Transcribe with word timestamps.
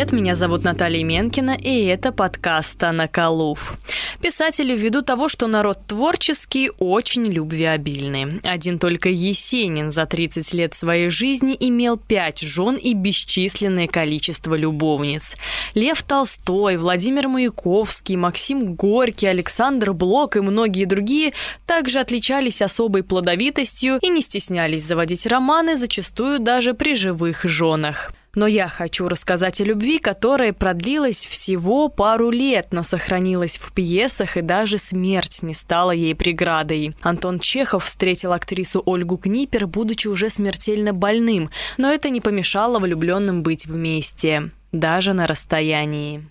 привет, 0.00 0.12
меня 0.12 0.34
зовут 0.34 0.64
Наталья 0.64 1.04
Менкина, 1.04 1.58
и 1.60 1.84
это 1.84 2.10
подкаст 2.10 2.82
«Анакалув». 2.82 3.74
Писателю 4.22 4.74
ввиду 4.74 5.02
того, 5.02 5.28
что 5.28 5.46
народ 5.46 5.86
творческий, 5.86 6.70
очень 6.78 7.26
любвеобильный. 7.26 8.40
Один 8.42 8.78
только 8.78 9.10
Есенин 9.10 9.90
за 9.90 10.06
30 10.06 10.54
лет 10.54 10.74
своей 10.74 11.10
жизни 11.10 11.54
имел 11.60 11.98
пять 11.98 12.40
жен 12.40 12.76
и 12.76 12.94
бесчисленное 12.94 13.88
количество 13.88 14.54
любовниц. 14.54 15.36
Лев 15.74 16.02
Толстой, 16.02 16.78
Владимир 16.78 17.28
Маяковский, 17.28 18.16
Максим 18.16 18.76
Горький, 18.76 19.26
Александр 19.26 19.92
Блок 19.92 20.36
и 20.36 20.40
многие 20.40 20.86
другие 20.86 21.34
также 21.66 22.00
отличались 22.00 22.62
особой 22.62 23.02
плодовитостью 23.02 23.98
и 24.00 24.08
не 24.08 24.22
стеснялись 24.22 24.82
заводить 24.82 25.26
романы, 25.26 25.76
зачастую 25.76 26.38
даже 26.38 26.72
при 26.72 26.94
живых 26.94 27.44
женах. 27.44 28.12
Но 28.34 28.46
я 28.46 28.68
хочу 28.68 29.08
рассказать 29.08 29.60
о 29.60 29.64
любви, 29.64 29.98
которая 29.98 30.52
продлилась 30.52 31.26
всего 31.26 31.88
пару 31.88 32.30
лет, 32.30 32.68
но 32.70 32.82
сохранилась 32.82 33.58
в 33.58 33.72
пьесах, 33.72 34.36
и 34.36 34.42
даже 34.42 34.78
смерть 34.78 35.42
не 35.42 35.54
стала 35.54 35.90
ей 35.90 36.14
преградой. 36.14 36.94
Антон 37.00 37.40
Чехов 37.40 37.84
встретил 37.84 38.32
актрису 38.32 38.82
Ольгу 38.86 39.16
Книпер, 39.16 39.66
будучи 39.66 40.06
уже 40.06 40.30
смертельно 40.30 40.92
больным, 40.92 41.50
но 41.76 41.90
это 41.90 42.08
не 42.08 42.20
помешало 42.20 42.78
влюбленным 42.78 43.42
быть 43.42 43.66
вместе, 43.66 44.50
даже 44.70 45.12
на 45.12 45.26
расстоянии. 45.26 46.24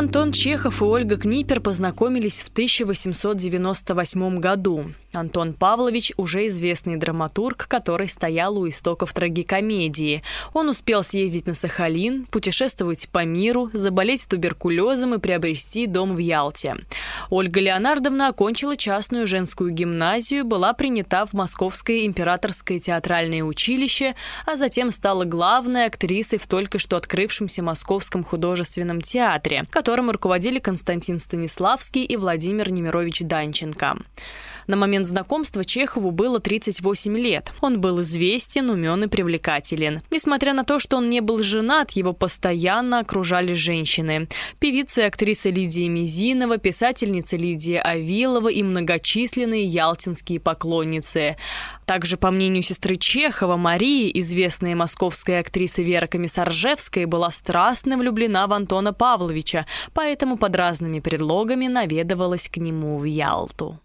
Антон 0.00 0.32
Чехов 0.32 0.80
и 0.80 0.84
Ольга 0.86 1.18
Книпер 1.18 1.60
познакомились 1.60 2.40
в 2.40 2.48
1898 2.48 4.38
году. 4.38 4.86
Антон 5.12 5.52
Павлович– 5.52 6.12
уже 6.16 6.46
известный 6.46 6.96
драматург, 6.96 7.66
который 7.68 8.08
стоял 8.08 8.56
у 8.56 8.66
истоков 8.66 9.12
трагикомедии. 9.12 10.22
Он 10.54 10.70
успел 10.70 11.02
съездить 11.02 11.46
на 11.46 11.54
Сахалин, 11.54 12.24
путешествовать 12.26 13.10
по 13.10 13.24
миру, 13.24 13.70
заболеть 13.74 14.26
туберкулезом 14.26 15.14
и 15.14 15.18
приобрести 15.18 15.86
дом 15.86 16.14
в 16.14 16.18
Ялте. 16.18 16.76
Ольга 17.28 17.60
Леонардовна 17.60 18.28
окончила 18.28 18.78
частную 18.78 19.26
женскую 19.26 19.70
гимназию, 19.70 20.46
была 20.46 20.72
принята 20.72 21.26
в 21.26 21.34
Московское 21.34 22.06
императорское 22.06 22.78
театральное 22.78 23.42
училище, 23.42 24.14
а 24.46 24.56
затем 24.56 24.92
стала 24.92 25.24
главной 25.24 25.86
актрисой 25.86 26.38
в 26.38 26.46
только 26.46 26.78
что 26.78 26.96
открывшемся 26.96 27.62
Московском 27.62 28.24
художественном 28.24 29.02
театре, 29.02 29.66
которым 29.90 30.10
руководили 30.10 30.60
Константин 30.60 31.18
Станиславский 31.18 32.04
и 32.04 32.16
Владимир 32.16 32.70
Немирович 32.70 33.22
Данченко. 33.22 33.96
На 34.66 34.76
момент 34.76 35.06
знакомства 35.06 35.64
Чехову 35.64 36.10
было 36.10 36.40
38 36.40 37.16
лет. 37.18 37.52
Он 37.60 37.80
был 37.80 38.02
известен, 38.02 38.70
умен 38.70 39.04
и 39.04 39.06
привлекателен. 39.06 40.00
Несмотря 40.10 40.54
на 40.54 40.64
то, 40.64 40.78
что 40.78 40.96
он 40.96 41.10
не 41.10 41.20
был 41.20 41.42
женат, 41.42 41.92
его 41.92 42.12
постоянно 42.12 43.00
окружали 43.00 43.54
женщины. 43.54 44.28
Певица 44.58 45.02
и 45.02 45.04
актриса 45.04 45.50
Лидия 45.50 45.88
Мизинова, 45.88 46.58
писательница 46.58 47.36
Лидия 47.36 47.80
Авилова 47.80 48.48
и 48.48 48.62
многочисленные 48.62 49.64
ялтинские 49.64 50.40
поклонницы. 50.40 51.36
Также, 51.86 52.16
по 52.16 52.30
мнению 52.30 52.62
сестры 52.62 52.96
Чехова, 52.96 53.56
Марии, 53.56 54.10
известная 54.20 54.76
московская 54.76 55.40
актриса 55.40 55.82
Вера 55.82 56.06
Комиссаржевская, 56.06 57.06
была 57.06 57.30
страстно 57.32 57.98
влюблена 57.98 58.46
в 58.46 58.52
Антона 58.52 58.92
Павловича, 58.92 59.66
поэтому 59.92 60.36
под 60.36 60.54
разными 60.54 61.00
предлогами 61.00 61.66
наведывалась 61.66 62.48
к 62.48 62.58
нему 62.58 62.96
в 62.96 63.04
Ялту. 63.04 63.80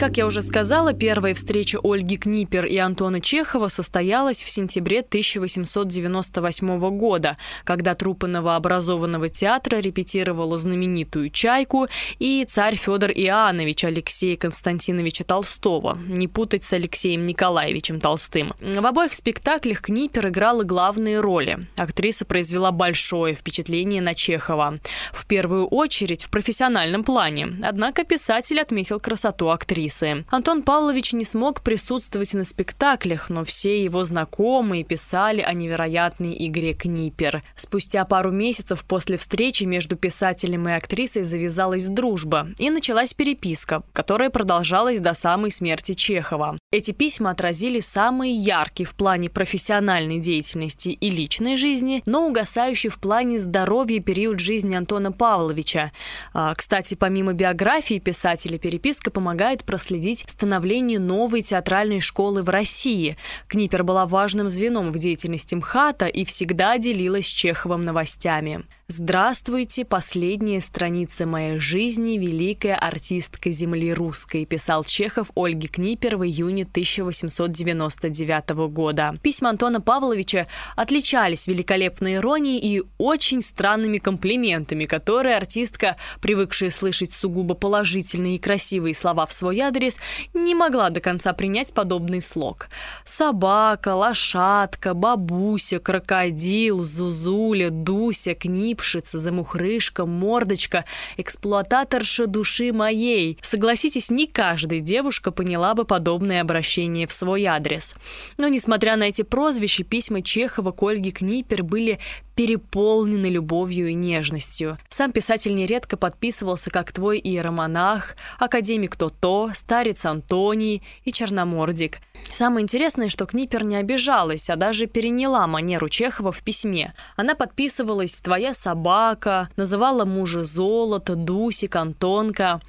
Как 0.00 0.16
я 0.16 0.24
уже 0.24 0.40
сказала, 0.40 0.94
первая 0.94 1.34
встреча 1.34 1.78
Ольги 1.82 2.16
Книпер 2.16 2.64
и 2.64 2.78
Антона 2.78 3.20
Чехова 3.20 3.68
состоялась 3.68 4.42
в 4.42 4.48
сентябре 4.48 5.00
1898 5.00 6.96
года, 6.96 7.36
когда 7.64 7.94
труппа 7.94 8.26
новообразованного 8.26 9.28
театра 9.28 9.76
репетировала 9.76 10.56
знаменитую 10.56 11.28
«Чайку» 11.28 11.86
и 12.18 12.46
царь 12.48 12.76
Федор 12.76 13.10
Иоаннович 13.10 13.84
Алексея 13.84 14.38
Константиновича 14.38 15.24
Толстого, 15.24 15.98
не 16.08 16.28
путать 16.28 16.64
с 16.64 16.72
Алексеем 16.72 17.26
Николаевичем 17.26 18.00
Толстым. 18.00 18.54
В 18.58 18.86
обоих 18.86 19.12
спектаклях 19.12 19.82
Книпер 19.82 20.28
играла 20.28 20.62
главные 20.62 21.20
роли. 21.20 21.58
Актриса 21.76 22.24
произвела 22.24 22.72
большое 22.72 23.34
впечатление 23.34 24.00
на 24.00 24.14
Чехова. 24.14 24.78
В 25.12 25.26
первую 25.26 25.66
очередь 25.66 26.24
в 26.24 26.30
профессиональном 26.30 27.04
плане. 27.04 27.58
Однако 27.62 28.04
писатель 28.04 28.58
отметил 28.58 28.98
красоту 28.98 29.50
актрисы 29.50 29.89
актрисы. 29.90 30.24
Антон 30.30 30.62
Павлович 30.62 31.12
не 31.12 31.24
смог 31.24 31.62
присутствовать 31.62 32.34
на 32.34 32.44
спектаклях, 32.44 33.28
но 33.28 33.44
все 33.44 33.82
его 33.82 34.04
знакомые 34.04 34.84
писали 34.84 35.40
о 35.40 35.52
невероятной 35.52 36.36
игре 36.46 36.72
Книпер. 36.72 37.42
Спустя 37.56 38.04
пару 38.04 38.32
месяцев 38.32 38.84
после 38.84 39.16
встречи 39.16 39.64
между 39.64 39.96
писателем 39.96 40.68
и 40.68 40.72
актрисой 40.72 41.24
завязалась 41.24 41.86
дружба, 41.86 42.48
и 42.58 42.70
началась 42.70 43.14
переписка, 43.14 43.82
которая 43.92 44.30
продолжалась 44.30 45.00
до 45.00 45.14
самой 45.14 45.50
смерти 45.50 45.92
Чехова. 45.92 46.56
Эти 46.72 46.92
письма 46.92 47.30
отразили 47.30 47.80
самые 47.80 48.32
яркие 48.32 48.86
в 48.86 48.94
плане 48.94 49.28
профессиональной 49.28 50.18
деятельности 50.18 50.90
и 50.90 51.10
личной 51.10 51.56
жизни, 51.56 52.02
но 52.06 52.28
угасающий 52.28 52.90
в 52.90 52.98
плане 52.98 53.38
здоровья 53.38 54.00
период 54.00 54.40
жизни 54.40 54.76
Антона 54.76 55.12
Павловича. 55.12 55.92
А, 56.32 56.54
кстати, 56.54 56.94
помимо 56.94 57.32
биографии 57.32 57.98
писателя, 57.98 58.58
переписка 58.58 59.10
помогает 59.10 59.64
проследить 59.64 59.79
становление 59.82 60.98
новой 60.98 61.42
театральной 61.42 62.00
школы 62.00 62.42
в 62.42 62.48
России. 62.48 63.16
Книпер 63.48 63.84
была 63.84 64.06
важным 64.06 64.48
звеном 64.48 64.92
в 64.92 64.98
деятельности 64.98 65.54
МХАТа 65.54 66.06
и 66.06 66.24
всегда 66.24 66.78
делилась 66.78 67.26
с 67.26 67.30
Чеховым 67.30 67.80
новостями. 67.80 68.64
«Здравствуйте, 68.92 69.84
последняя 69.84 70.60
страница 70.60 71.24
моей 71.24 71.60
жизни, 71.60 72.18
великая 72.18 72.74
артистка 72.74 73.52
земли 73.52 73.94
русской», 73.94 74.44
писал 74.44 74.82
Чехов 74.82 75.28
Ольге 75.36 75.68
Книпер 75.68 76.16
в 76.16 76.24
июне 76.24 76.64
1899 76.64 78.50
года. 78.68 79.14
Письма 79.22 79.50
Антона 79.50 79.80
Павловича 79.80 80.48
отличались 80.74 81.46
великолепной 81.46 82.16
иронией 82.16 82.58
и 82.58 82.82
очень 82.98 83.42
странными 83.42 83.98
комплиментами, 83.98 84.86
которые 84.86 85.36
артистка, 85.36 85.96
привыкшая 86.20 86.70
слышать 86.70 87.12
сугубо 87.12 87.54
положительные 87.54 88.34
и 88.34 88.40
красивые 88.40 88.94
слова 88.94 89.24
в 89.26 89.32
свой 89.32 89.60
адрес, 89.60 89.98
не 90.34 90.56
могла 90.56 90.90
до 90.90 91.00
конца 91.00 91.32
принять 91.32 91.72
подобный 91.74 92.20
слог. 92.20 92.66
Собака, 93.04 93.94
лошадка, 93.94 94.94
бабуся, 94.94 95.78
крокодил, 95.78 96.82
зузуля, 96.82 97.70
дуся, 97.70 98.34
книпшица, 98.80 99.18
замухрышка, 99.18 100.06
мордочка, 100.06 100.84
эксплуататорша 101.18 102.26
души 102.26 102.72
моей. 102.72 103.38
Согласитесь, 103.42 104.10
не 104.10 104.26
каждая 104.26 104.80
девушка 104.80 105.30
поняла 105.30 105.74
бы 105.74 105.84
подобное 105.84 106.40
обращение 106.40 107.06
в 107.06 107.12
свой 107.12 107.44
адрес. 107.44 107.94
Но, 108.38 108.48
несмотря 108.48 108.96
на 108.96 109.04
эти 109.04 109.22
прозвища, 109.22 109.84
письма 109.84 110.22
Чехова 110.22 110.72
к 110.72 110.82
Ольге 110.82 111.10
Книпер 111.10 111.62
были 111.62 111.98
переполнены 112.40 113.26
любовью 113.26 113.88
и 113.88 113.92
нежностью. 113.92 114.78
Сам 114.88 115.12
писатель 115.12 115.54
нередко 115.54 115.98
подписывался 115.98 116.70
как 116.70 116.90
твой 116.90 117.18
иеромонах, 117.18 118.16
академик 118.38 118.96
То-То, 118.96 119.50
старец 119.52 120.06
Антоний 120.06 120.82
и 121.04 121.12
Черномордик. 121.12 121.98
Самое 122.30 122.62
интересное, 122.62 123.10
что 123.10 123.26
Книпер 123.26 123.64
не 123.64 123.76
обижалась, 123.76 124.48
а 124.48 124.56
даже 124.56 124.86
переняла 124.86 125.46
манеру 125.46 125.90
Чехова 125.90 126.32
в 126.32 126.42
письме. 126.42 126.94
Она 127.14 127.34
подписывалась 127.34 128.18
«Твоя 128.22 128.54
собака», 128.54 129.50
называла 129.56 130.06
мужа 130.06 130.42
Золото, 130.42 131.16
Дусик, 131.16 131.76
Антонка. 131.76 132.62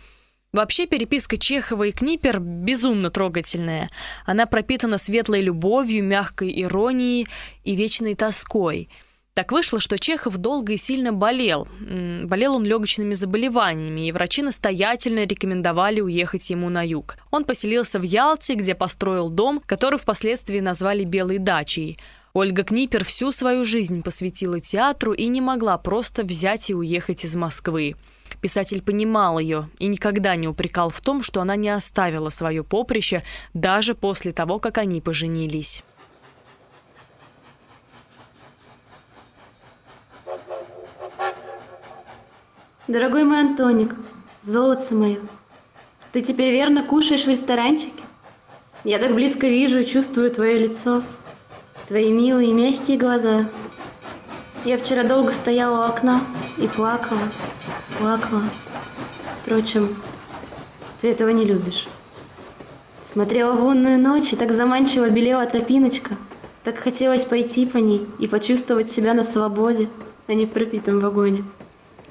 Вообще 0.51 0.85
переписка 0.85 1.37
Чехова 1.37 1.83
и 1.83 1.91
Книпер 1.93 2.41
безумно 2.41 3.09
трогательная. 3.09 3.89
Она 4.25 4.47
пропитана 4.47 4.97
светлой 4.97 5.39
любовью, 5.39 6.03
мягкой 6.03 6.61
иронией 6.61 7.25
и 7.63 7.73
вечной 7.73 8.15
тоской– 8.15 8.89
так 9.41 9.51
вышло, 9.53 9.79
что 9.79 9.97
Чехов 9.97 10.37
долго 10.37 10.73
и 10.73 10.77
сильно 10.77 11.11
болел. 11.11 11.67
Болел 12.25 12.57
он 12.57 12.63
легочными 12.63 13.15
заболеваниями, 13.15 14.07
и 14.07 14.11
врачи 14.11 14.43
настоятельно 14.43 15.25
рекомендовали 15.25 15.99
уехать 15.99 16.47
ему 16.51 16.69
на 16.69 16.85
юг. 16.85 17.17
Он 17.31 17.43
поселился 17.43 17.97
в 17.97 18.03
Ялте, 18.03 18.53
где 18.53 18.75
построил 18.75 19.31
дом, 19.31 19.59
который 19.65 19.97
впоследствии 19.97 20.59
назвали 20.59 21.05
«Белой 21.05 21.39
дачей». 21.39 21.97
Ольга 22.33 22.63
Книпер 22.63 23.03
всю 23.03 23.31
свою 23.31 23.65
жизнь 23.65 24.03
посвятила 24.03 24.59
театру 24.59 25.13
и 25.13 25.25
не 25.25 25.41
могла 25.41 25.75
просто 25.79 26.23
взять 26.23 26.69
и 26.69 26.75
уехать 26.75 27.25
из 27.25 27.35
Москвы. 27.35 27.95
Писатель 28.41 28.83
понимал 28.83 29.39
ее 29.39 29.69
и 29.79 29.87
никогда 29.87 30.35
не 30.35 30.47
упрекал 30.47 30.89
в 30.89 31.01
том, 31.01 31.23
что 31.23 31.41
она 31.41 31.55
не 31.55 31.69
оставила 31.69 32.29
свое 32.29 32.63
поприще 32.63 33.23
даже 33.55 33.95
после 33.95 34.33
того, 34.33 34.59
как 34.59 34.77
они 34.77 35.01
поженились. 35.01 35.83
Дорогой 42.91 43.23
мой 43.23 43.39
Антоник, 43.39 43.95
золотце 44.43 44.93
мое, 44.93 45.19
ты 46.11 46.21
теперь 46.21 46.51
верно 46.51 46.83
кушаешь 46.83 47.23
в 47.23 47.29
ресторанчике? 47.29 48.03
Я 48.83 48.99
так 48.99 49.13
близко 49.13 49.47
вижу 49.47 49.79
и 49.79 49.85
чувствую 49.85 50.29
твое 50.29 50.57
лицо, 50.57 51.01
твои 51.87 52.11
милые 52.11 52.51
мягкие 52.51 52.97
глаза. 52.97 53.45
Я 54.65 54.77
вчера 54.77 55.05
долго 55.05 55.31
стояла 55.31 55.85
у 55.85 55.89
окна 55.89 56.19
и 56.57 56.67
плакала, 56.67 57.29
плакала. 57.97 58.43
Впрочем, 59.41 59.95
ты 60.99 61.11
этого 61.11 61.29
не 61.29 61.45
любишь. 61.45 61.87
Смотрела 63.05 63.53
лунную 63.53 63.99
ночь, 63.99 64.33
и 64.33 64.35
так 64.35 64.51
заманчиво 64.51 65.09
белела 65.09 65.45
тропиночка. 65.45 66.17
Так 66.65 66.77
хотелось 66.77 67.23
пойти 67.23 67.65
по 67.65 67.77
ней 67.77 68.05
и 68.19 68.27
почувствовать 68.27 68.91
себя 68.91 69.13
на 69.13 69.23
свободе, 69.23 69.87
а 70.27 70.33
не 70.33 70.45
в 70.45 70.49
пропитом 70.49 70.99
вагоне. 70.99 71.45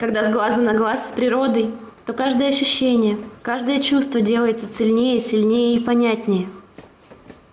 Когда 0.01 0.25
с 0.25 0.33
глазу 0.33 0.63
на 0.63 0.73
глаз 0.73 1.11
с 1.11 1.13
природой, 1.13 1.73
то 2.07 2.15
каждое 2.15 2.49
ощущение, 2.49 3.19
каждое 3.43 3.83
чувство 3.83 4.23
делается 4.23 4.67
сильнее, 4.73 5.21
сильнее 5.21 5.77
и 5.77 5.85
понятнее. 5.85 6.49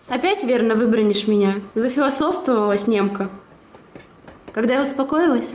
Опять 0.08 0.46
верно 0.46 0.76
выбранишь 0.76 1.28
меня, 1.28 1.56
зафилософствовалась 1.76 2.88
немка. 2.88 3.30
Когда 4.54 4.76
я 4.76 4.84
успокоилась, 4.84 5.50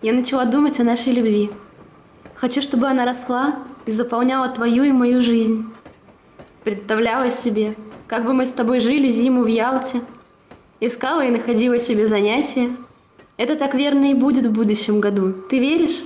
я 0.00 0.12
начала 0.12 0.44
думать 0.44 0.78
о 0.78 0.84
нашей 0.84 1.12
любви. 1.12 1.50
Хочу, 2.36 2.62
чтобы 2.62 2.86
она 2.86 3.04
росла 3.04 3.56
и 3.84 3.90
заполняла 3.90 4.48
твою 4.48 4.84
и 4.84 4.92
мою 4.92 5.22
жизнь. 5.22 5.74
Представляла 6.62 7.32
себе, 7.32 7.74
как 8.06 8.24
бы 8.24 8.32
мы 8.32 8.46
с 8.46 8.52
тобой 8.52 8.78
жили 8.78 9.10
зиму 9.10 9.42
в 9.42 9.48
Ялте. 9.48 10.02
Искала 10.78 11.24
и 11.24 11.32
находила 11.32 11.80
себе 11.80 12.06
занятия. 12.06 12.70
Это 13.36 13.56
так 13.56 13.74
верно 13.74 14.12
и 14.12 14.14
будет 14.14 14.46
в 14.46 14.52
будущем 14.52 15.00
году. 15.00 15.32
Ты 15.50 15.58
веришь? 15.58 16.00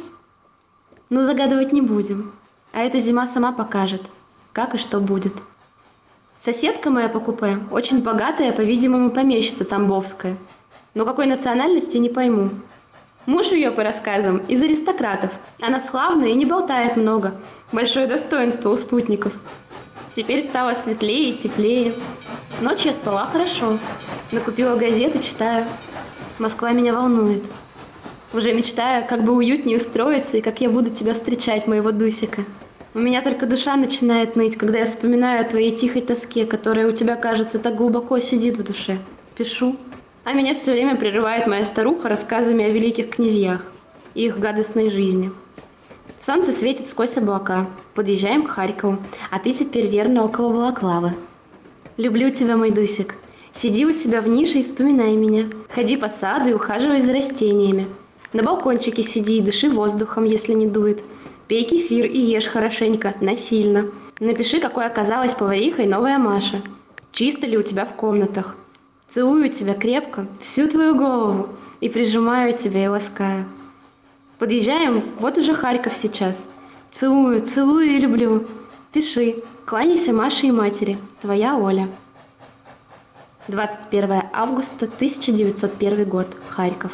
Ну, 1.08 1.22
загадывать 1.22 1.72
не 1.72 1.82
будем. 1.82 2.32
А 2.72 2.80
эта 2.80 2.98
зима 2.98 3.28
сама 3.28 3.52
покажет, 3.52 4.02
как 4.52 4.74
и 4.74 4.78
что 4.78 4.98
будет. 4.98 5.32
Соседка 6.44 6.90
моя 6.90 7.08
по 7.08 7.20
купе, 7.20 7.60
очень 7.70 8.02
богатая, 8.02 8.52
по-видимому, 8.52 9.10
помещица 9.10 9.64
Тамбовская. 9.64 10.36
Но 10.94 11.04
какой 11.04 11.26
национальности, 11.26 11.96
не 11.98 12.08
пойму. 12.08 12.50
Муж 13.24 13.52
ее, 13.52 13.70
по 13.70 13.84
рассказам, 13.84 14.38
из 14.48 14.60
аристократов. 14.62 15.30
Она 15.60 15.80
славная 15.80 16.28
и 16.28 16.34
не 16.34 16.44
болтает 16.44 16.96
много. 16.96 17.34
Большое 17.70 18.08
достоинство 18.08 18.70
у 18.70 18.76
спутников. 18.76 19.32
Теперь 20.16 20.48
стало 20.48 20.74
светлее 20.74 21.30
и 21.30 21.38
теплее. 21.38 21.94
Ночью 22.60 22.88
я 22.88 22.94
спала 22.94 23.26
хорошо. 23.26 23.78
Накупила 24.32 24.74
газеты, 24.74 25.20
читаю. 25.20 25.66
Москва 26.38 26.72
меня 26.72 26.92
волнует. 26.94 27.44
Уже 28.32 28.52
мечтаю, 28.52 29.06
как 29.06 29.24
бы 29.24 29.34
уютнее 29.34 29.76
устроиться 29.76 30.36
и 30.36 30.40
как 30.40 30.60
я 30.60 30.68
буду 30.68 30.90
тебя 30.90 31.14
встречать, 31.14 31.66
моего 31.66 31.92
Дусика. 31.92 32.44
У 32.92 32.98
меня 32.98 33.22
только 33.22 33.46
душа 33.46 33.76
начинает 33.76 34.36
ныть, 34.36 34.56
когда 34.56 34.78
я 34.78 34.86
вспоминаю 34.86 35.42
о 35.42 35.48
твоей 35.48 35.76
тихой 35.76 36.02
тоске, 36.02 36.46
которая 36.46 36.88
у 36.88 36.92
тебя, 36.92 37.16
кажется, 37.16 37.58
так 37.58 37.76
глубоко 37.76 38.18
сидит 38.18 38.56
в 38.56 38.64
душе. 38.64 38.98
Пишу. 39.36 39.76
А 40.24 40.32
меня 40.32 40.54
все 40.54 40.72
время 40.72 40.96
прерывает 40.96 41.46
моя 41.46 41.64
старуха 41.64 42.08
рассказами 42.08 42.64
о 42.64 42.70
великих 42.70 43.10
князьях 43.10 43.70
и 44.14 44.24
их 44.24 44.38
гадостной 44.38 44.90
жизни. 44.90 45.30
Солнце 46.24 46.52
светит 46.52 46.88
сквозь 46.88 47.16
облака. 47.16 47.66
Подъезжаем 47.94 48.42
к 48.42 48.48
Харькову, 48.48 48.98
а 49.30 49.38
ты 49.38 49.52
теперь 49.52 49.86
верно 49.86 50.24
около 50.24 50.48
Волоклавы. 50.48 51.12
Люблю 51.96 52.30
тебя, 52.30 52.56
мой 52.56 52.70
Дусик. 52.70 53.14
Сиди 53.54 53.86
у 53.86 53.92
себя 53.92 54.20
в 54.20 54.28
нише 54.28 54.58
и 54.58 54.64
вспоминай 54.64 55.16
меня. 55.16 55.46
Ходи 55.68 55.96
по 55.96 56.08
саду 56.08 56.48
и 56.48 56.52
ухаживай 56.54 57.00
за 57.00 57.12
растениями. 57.12 57.86
На 58.36 58.42
балкончике 58.42 59.02
сиди 59.02 59.38
и 59.38 59.40
дыши 59.40 59.70
воздухом, 59.70 60.24
если 60.24 60.52
не 60.52 60.66
дует. 60.66 61.02
Пей 61.48 61.64
кефир 61.64 62.04
и 62.04 62.18
ешь 62.18 62.44
хорошенько, 62.44 63.14
насильно. 63.22 63.90
Напиши, 64.20 64.60
какой 64.60 64.84
оказалась 64.84 65.32
поварихой 65.32 65.86
новая 65.86 66.18
Маша. 66.18 66.60
Чисто 67.12 67.46
ли 67.46 67.56
у 67.56 67.62
тебя 67.62 67.86
в 67.86 67.94
комнатах. 67.94 68.58
Целую 69.08 69.48
тебя 69.48 69.72
крепко, 69.72 70.26
всю 70.38 70.68
твою 70.68 70.94
голову, 70.94 71.48
и 71.80 71.88
прижимаю 71.88 72.54
тебя 72.58 72.84
и 72.84 72.88
ласкаю. 72.88 73.46
Подъезжаем, 74.38 75.02
вот 75.18 75.38
уже 75.38 75.54
Харьков 75.54 75.94
сейчас. 75.94 76.36
Целую, 76.92 77.40
целую 77.40 77.86
и 77.86 77.98
люблю. 77.98 78.46
Пиши. 78.92 79.44
Кланяйся 79.64 80.12
Маше 80.12 80.48
и 80.48 80.52
матери. 80.52 80.98
Твоя 81.22 81.56
Оля. 81.56 81.88
21 83.48 84.24
августа 84.34 84.84
1901 84.84 86.04
год. 86.06 86.26
Харьков. 86.50 86.92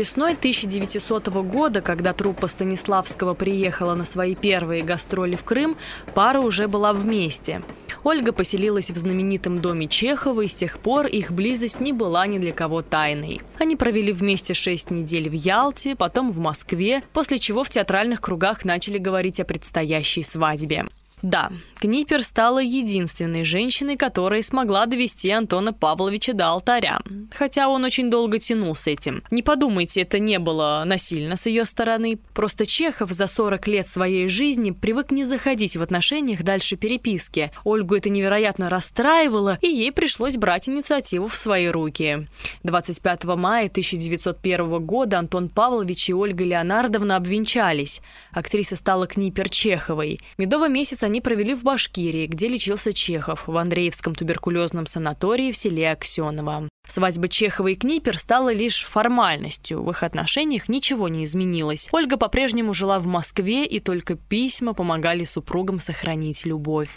Весной 0.00 0.32
1900 0.32 1.28
года, 1.28 1.82
когда 1.82 2.14
труппа 2.14 2.48
Станиславского 2.48 3.34
приехала 3.34 3.94
на 3.94 4.06
свои 4.06 4.34
первые 4.34 4.82
гастроли 4.82 5.36
в 5.36 5.44
Крым, 5.44 5.76
пара 6.14 6.40
уже 6.40 6.68
была 6.68 6.94
вместе. 6.94 7.60
Ольга 8.02 8.32
поселилась 8.32 8.90
в 8.90 8.96
знаменитом 8.96 9.60
доме 9.60 9.88
Чехова, 9.88 10.40
и 10.40 10.48
с 10.48 10.54
тех 10.54 10.78
пор 10.78 11.06
их 11.06 11.32
близость 11.32 11.80
не 11.80 11.92
была 11.92 12.26
ни 12.26 12.38
для 12.38 12.52
кого 12.52 12.80
тайной. 12.80 13.42
Они 13.58 13.76
провели 13.76 14.10
вместе 14.10 14.54
шесть 14.54 14.90
недель 14.90 15.28
в 15.28 15.34
Ялте, 15.34 15.94
потом 15.96 16.32
в 16.32 16.38
Москве, 16.38 17.02
после 17.12 17.38
чего 17.38 17.62
в 17.62 17.68
театральных 17.68 18.22
кругах 18.22 18.64
начали 18.64 18.96
говорить 18.96 19.38
о 19.38 19.44
предстоящей 19.44 20.22
свадьбе. 20.22 20.86
Да, 21.20 21.50
Книпер 21.80 22.22
стала 22.22 22.58
единственной 22.58 23.42
женщиной, 23.42 23.96
которая 23.96 24.42
смогла 24.42 24.84
довести 24.84 25.30
Антона 25.30 25.72
Павловича 25.72 26.34
до 26.34 26.48
алтаря. 26.48 27.00
Хотя 27.34 27.68
он 27.68 27.84
очень 27.84 28.10
долго 28.10 28.38
тянул 28.38 28.74
с 28.74 28.86
этим. 28.86 29.22
Не 29.30 29.42
подумайте, 29.42 30.02
это 30.02 30.18
не 30.18 30.38
было 30.38 30.82
насильно 30.84 31.36
с 31.36 31.46
ее 31.46 31.64
стороны. 31.64 32.18
Просто 32.34 32.66
Чехов 32.66 33.12
за 33.12 33.26
40 33.26 33.66
лет 33.68 33.86
своей 33.86 34.28
жизни 34.28 34.72
привык 34.72 35.10
не 35.10 35.24
заходить 35.24 35.78
в 35.78 35.80
отношениях 35.80 36.42
дальше 36.42 36.76
переписки. 36.76 37.50
Ольгу 37.64 37.94
это 37.94 38.10
невероятно 38.10 38.68
расстраивало, 38.68 39.56
и 39.62 39.68
ей 39.68 39.90
пришлось 39.90 40.36
брать 40.36 40.68
инициативу 40.68 41.28
в 41.28 41.36
свои 41.36 41.68
руки. 41.68 42.26
25 42.62 43.24
мая 43.24 43.68
1901 43.68 44.84
года 44.84 45.18
Антон 45.18 45.48
Павлович 45.48 46.10
и 46.10 46.12
Ольга 46.12 46.44
Леонардовна 46.44 47.16
обвенчались. 47.16 48.02
Актриса 48.32 48.76
стала 48.76 49.06
Книпер 49.06 49.48
Чеховой. 49.48 50.20
Медовый 50.36 50.68
месяц 50.68 51.02
они 51.04 51.22
провели 51.22 51.54
в 51.54 51.69
Башкирии, 51.70 52.26
где 52.26 52.48
лечился 52.48 52.92
Чехов, 52.92 53.46
в 53.46 53.56
Андреевском 53.56 54.16
туберкулезном 54.16 54.86
санатории 54.86 55.52
в 55.52 55.56
селе 55.56 55.92
Аксеново. 55.92 56.68
Свадьба 56.84 57.28
Чехова 57.28 57.68
и 57.68 57.76
Книпер 57.76 58.18
стала 58.18 58.52
лишь 58.52 58.82
формальностью. 58.82 59.80
В 59.80 59.88
их 59.90 60.02
отношениях 60.02 60.68
ничего 60.68 61.06
не 61.06 61.22
изменилось. 61.22 61.88
Ольга 61.92 62.16
по-прежнему 62.16 62.74
жила 62.74 62.98
в 62.98 63.06
Москве, 63.06 63.64
и 63.66 63.78
только 63.78 64.16
письма 64.16 64.74
помогали 64.74 65.22
супругам 65.22 65.78
сохранить 65.78 66.44
любовь. 66.44 66.90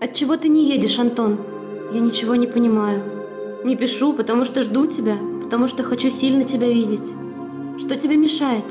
От 0.00 0.14
чего 0.14 0.36
ты 0.36 0.48
не 0.48 0.68
едешь, 0.68 0.98
Антон? 0.98 1.38
Я 1.92 2.00
ничего 2.00 2.34
не 2.34 2.48
понимаю. 2.48 3.62
Не 3.64 3.76
пишу, 3.76 4.14
потому 4.14 4.44
что 4.44 4.64
жду 4.64 4.88
тебя, 4.88 5.16
потому 5.44 5.68
что 5.68 5.84
хочу 5.84 6.10
сильно 6.10 6.42
тебя 6.42 6.66
видеть. 6.66 7.08
Что 7.78 7.94
тебе 7.94 8.16
мешает? 8.16 8.64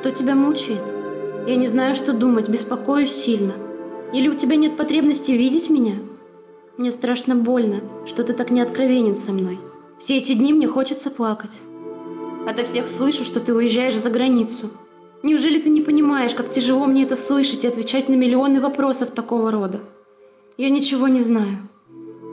Что 0.00 0.12
тебя 0.12 0.34
мучает? 0.34 1.01
Я 1.44 1.56
не 1.56 1.66
знаю, 1.66 1.96
что 1.96 2.12
думать, 2.12 2.48
беспокоюсь 2.48 3.12
сильно. 3.12 3.54
Или 4.12 4.28
у 4.28 4.36
тебя 4.36 4.54
нет 4.54 4.76
потребности 4.76 5.32
видеть 5.32 5.70
меня? 5.70 5.96
Мне 6.76 6.92
страшно 6.92 7.34
больно, 7.34 7.80
что 8.06 8.22
ты 8.22 8.32
так 8.32 8.52
не 8.52 8.60
откровенен 8.60 9.16
со 9.16 9.32
мной. 9.32 9.58
Все 9.98 10.18
эти 10.18 10.34
дни 10.34 10.52
мне 10.52 10.68
хочется 10.68 11.10
плакать. 11.10 11.58
Ото 12.46 12.62
всех 12.62 12.86
слышу, 12.86 13.24
что 13.24 13.40
ты 13.40 13.52
уезжаешь 13.52 13.96
за 13.96 14.08
границу. 14.08 14.70
Неужели 15.24 15.60
ты 15.60 15.68
не 15.68 15.80
понимаешь, 15.80 16.34
как 16.34 16.52
тяжело 16.52 16.86
мне 16.86 17.02
это 17.02 17.16
слышать 17.16 17.64
и 17.64 17.68
отвечать 17.68 18.08
на 18.08 18.14
миллионы 18.14 18.60
вопросов 18.60 19.10
такого 19.10 19.50
рода? 19.50 19.80
Я 20.56 20.70
ничего 20.70 21.08
не 21.08 21.22
знаю. 21.22 21.68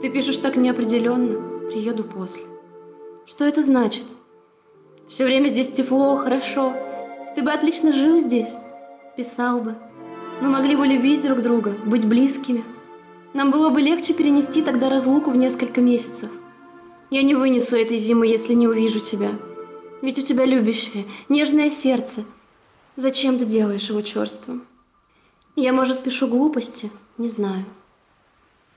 Ты 0.02 0.08
пишешь 0.08 0.36
так 0.36 0.54
неопределенно. 0.54 1.68
Приеду 1.68 2.04
после. 2.04 2.42
Что 3.26 3.44
это 3.44 3.62
значит? 3.62 4.04
Все 5.08 5.24
время 5.24 5.48
здесь 5.48 5.70
тепло, 5.70 6.16
хорошо. 6.16 6.72
Ты 7.34 7.42
бы 7.42 7.50
отлично 7.50 7.92
жил 7.92 8.18
здесь, 8.20 8.50
писал 9.20 9.60
бы. 9.60 9.74
Мы 10.40 10.48
могли 10.48 10.74
бы 10.74 10.86
любить 10.86 11.20
друг 11.20 11.42
друга, 11.42 11.74
быть 11.84 12.06
близкими. 12.06 12.64
Нам 13.34 13.50
было 13.50 13.68
бы 13.68 13.82
легче 13.82 14.14
перенести 14.14 14.62
тогда 14.62 14.88
разлуку 14.88 15.30
в 15.30 15.36
несколько 15.36 15.82
месяцев. 15.82 16.30
Я 17.10 17.22
не 17.22 17.34
вынесу 17.34 17.76
этой 17.76 17.98
зимы, 17.98 18.26
если 18.26 18.54
не 18.54 18.66
увижу 18.66 19.00
тебя. 19.00 19.32
Ведь 20.00 20.18
у 20.18 20.22
тебя 20.22 20.46
любящее, 20.46 21.04
нежное 21.28 21.70
сердце. 21.70 22.24
Зачем 22.96 23.38
ты 23.38 23.44
делаешь 23.44 23.90
его 23.90 24.00
черством? 24.00 24.62
Я, 25.54 25.74
может, 25.74 26.02
пишу 26.02 26.26
глупости, 26.26 26.90
не 27.18 27.28
знаю. 27.28 27.66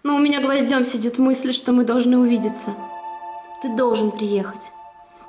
Но 0.03 0.17
у 0.17 0.19
меня 0.19 0.41
гвоздем 0.41 0.83
сидит 0.83 1.19
мысль, 1.19 1.53
что 1.53 1.71
мы 1.71 1.85
должны 1.85 2.17
увидеться. 2.17 2.75
Ты 3.62 3.69
должен 3.77 4.12
приехать. 4.12 4.71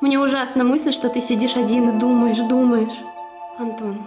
Мне 0.00 0.18
ужасна 0.18 0.64
мысль, 0.64 0.90
что 0.90 1.08
ты 1.08 1.20
сидишь 1.20 1.54
один 1.54 1.90
и 1.90 2.00
думаешь, 2.00 2.38
думаешь. 2.38 2.98
Антон, 3.56 3.98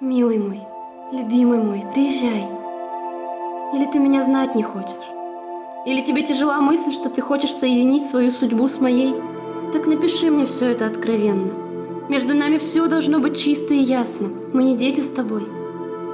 милый 0.00 0.38
мой, 0.38 0.60
Любимый 1.12 1.58
мой, 1.58 1.84
приезжай. 1.92 2.48
Или 3.74 3.84
ты 3.92 3.98
меня 3.98 4.22
знать 4.22 4.54
не 4.54 4.62
хочешь? 4.62 4.94
Или 5.84 6.02
тебе 6.02 6.22
тяжела 6.22 6.60
мысль, 6.60 6.92
что 6.92 7.10
ты 7.10 7.20
хочешь 7.20 7.52
соединить 7.52 8.06
свою 8.06 8.30
судьбу 8.30 8.66
с 8.66 8.80
моей? 8.80 9.14
Так 9.72 9.86
напиши 9.86 10.30
мне 10.30 10.46
все 10.46 10.70
это 10.70 10.86
откровенно. 10.86 11.52
Между 12.08 12.34
нами 12.34 12.56
все 12.58 12.86
должно 12.86 13.18
быть 13.20 13.38
чисто 13.38 13.74
и 13.74 13.82
ясно. 13.82 14.30
Мы 14.54 14.64
не 14.64 14.76
дети 14.76 15.00
с 15.00 15.08
тобой. 15.08 15.46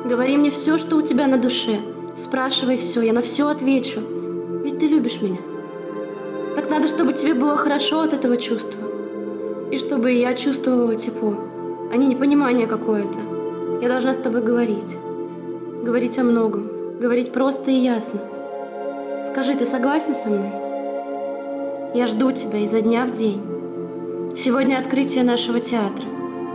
Говори 0.04 0.36
мне 0.36 0.50
все, 0.50 0.78
что 0.78 0.96
у 0.96 1.02
тебя 1.02 1.28
на 1.28 1.38
душе. 1.38 1.80
Спрашивай 2.16 2.78
все, 2.78 3.02
я 3.02 3.12
на 3.12 3.22
все 3.22 3.46
отвечу. 3.46 4.00
Ведь 4.64 4.80
ты 4.80 4.88
любишь 4.88 5.22
меня. 5.22 5.38
Так 6.56 6.70
надо, 6.70 6.88
чтобы 6.88 7.12
тебе 7.12 7.34
было 7.34 7.56
хорошо 7.56 8.00
от 8.00 8.12
этого 8.12 8.36
чувства. 8.36 8.82
И 9.70 9.76
чтобы 9.76 10.10
я 10.12 10.34
чувствовала 10.34 10.96
тепло, 10.96 11.36
а 11.92 11.96
не 11.96 12.06
непонимание 12.06 12.66
какое-то. 12.66 13.25
Я 13.82 13.88
должна 13.88 14.14
с 14.14 14.16
тобой 14.16 14.42
говорить. 14.42 14.96
Говорить 15.84 16.18
о 16.18 16.24
многом. 16.24 16.98
Говорить 16.98 17.32
просто 17.32 17.70
и 17.70 17.74
ясно. 17.74 18.20
Скажи, 19.30 19.54
ты 19.54 19.66
согласен 19.66 20.14
со 20.14 20.28
мной? 20.30 20.50
Я 21.94 22.06
жду 22.06 22.32
тебя 22.32 22.58
изо 22.60 22.80
дня 22.80 23.04
в 23.04 23.12
день. 23.12 23.42
Сегодня 24.34 24.78
открытие 24.78 25.24
нашего 25.24 25.60
театра. 25.60 26.06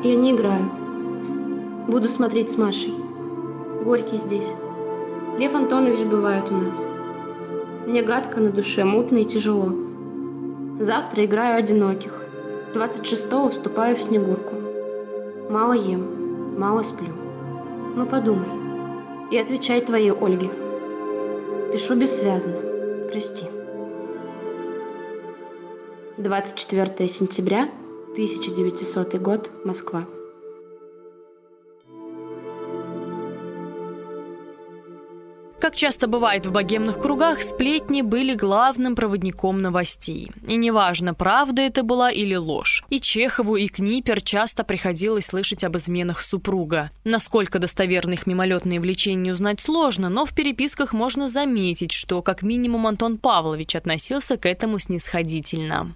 Я 0.03 0.15
не 0.15 0.31
играю. 0.31 0.71
Буду 1.87 2.09
смотреть 2.09 2.51
с 2.51 2.57
Машей. 2.57 2.93
Горький 3.83 4.17
здесь. 4.17 4.47
Лев 5.37 5.53
Антонович 5.53 5.99
бывает 6.01 6.45
у 6.49 6.55
нас. 6.55 6.87
Мне 7.85 8.01
гадко 8.01 8.39
на 8.39 8.51
душе, 8.51 8.83
мутно 8.83 9.19
и 9.19 9.25
тяжело. 9.25 9.71
Завтра 10.79 11.25
играю 11.25 11.59
одиноких. 11.59 12.19
26-го 12.73 13.49
вступаю 13.49 13.95
в 13.95 14.01
Снегурку. 14.01 14.55
Мало 15.49 15.73
ем, 15.73 16.20
мало 16.62 16.84
сплю. 16.84 17.13
Ну 17.96 18.06
подумай 18.06 18.62
и 19.32 19.38
отвечай 19.38 19.82
твоей 19.82 20.12
Ольге. 20.12 20.50
Пишу 21.72 21.96
бессвязно. 21.96 22.56
Прости. 23.10 23.46
24 26.18 27.10
сентября 27.10 27.63
1900 28.13 29.15
год, 29.15 29.50
Москва. 29.65 30.06
Как 35.71 35.77
часто 35.77 36.07
бывает 36.07 36.45
в 36.45 36.51
богемных 36.51 36.99
кругах, 36.99 37.41
сплетни 37.41 38.01
были 38.01 38.35
главным 38.35 38.93
проводником 38.93 39.57
новостей. 39.57 40.29
И 40.45 40.57
неважно, 40.57 41.13
правда 41.13 41.61
это 41.61 41.83
была 41.83 42.11
или 42.11 42.35
ложь. 42.35 42.83
И 42.89 42.99
Чехову, 42.99 43.55
и 43.55 43.69
Книпер 43.69 44.21
часто 44.21 44.65
приходилось 44.65 45.27
слышать 45.27 45.63
об 45.63 45.77
изменах 45.77 46.19
супруга. 46.23 46.91
Насколько 47.05 47.57
достоверны 47.57 48.15
их 48.15 48.27
мимолетные 48.27 48.81
влечения 48.81 49.31
узнать 49.31 49.61
сложно, 49.61 50.09
но 50.09 50.25
в 50.25 50.35
переписках 50.35 50.91
можно 50.91 51.29
заметить, 51.29 51.93
что 51.93 52.21
как 52.21 52.41
минимум 52.41 52.85
Антон 52.85 53.17
Павлович 53.17 53.77
относился 53.77 54.35
к 54.35 54.45
этому 54.47 54.77
снисходительно. 54.77 55.95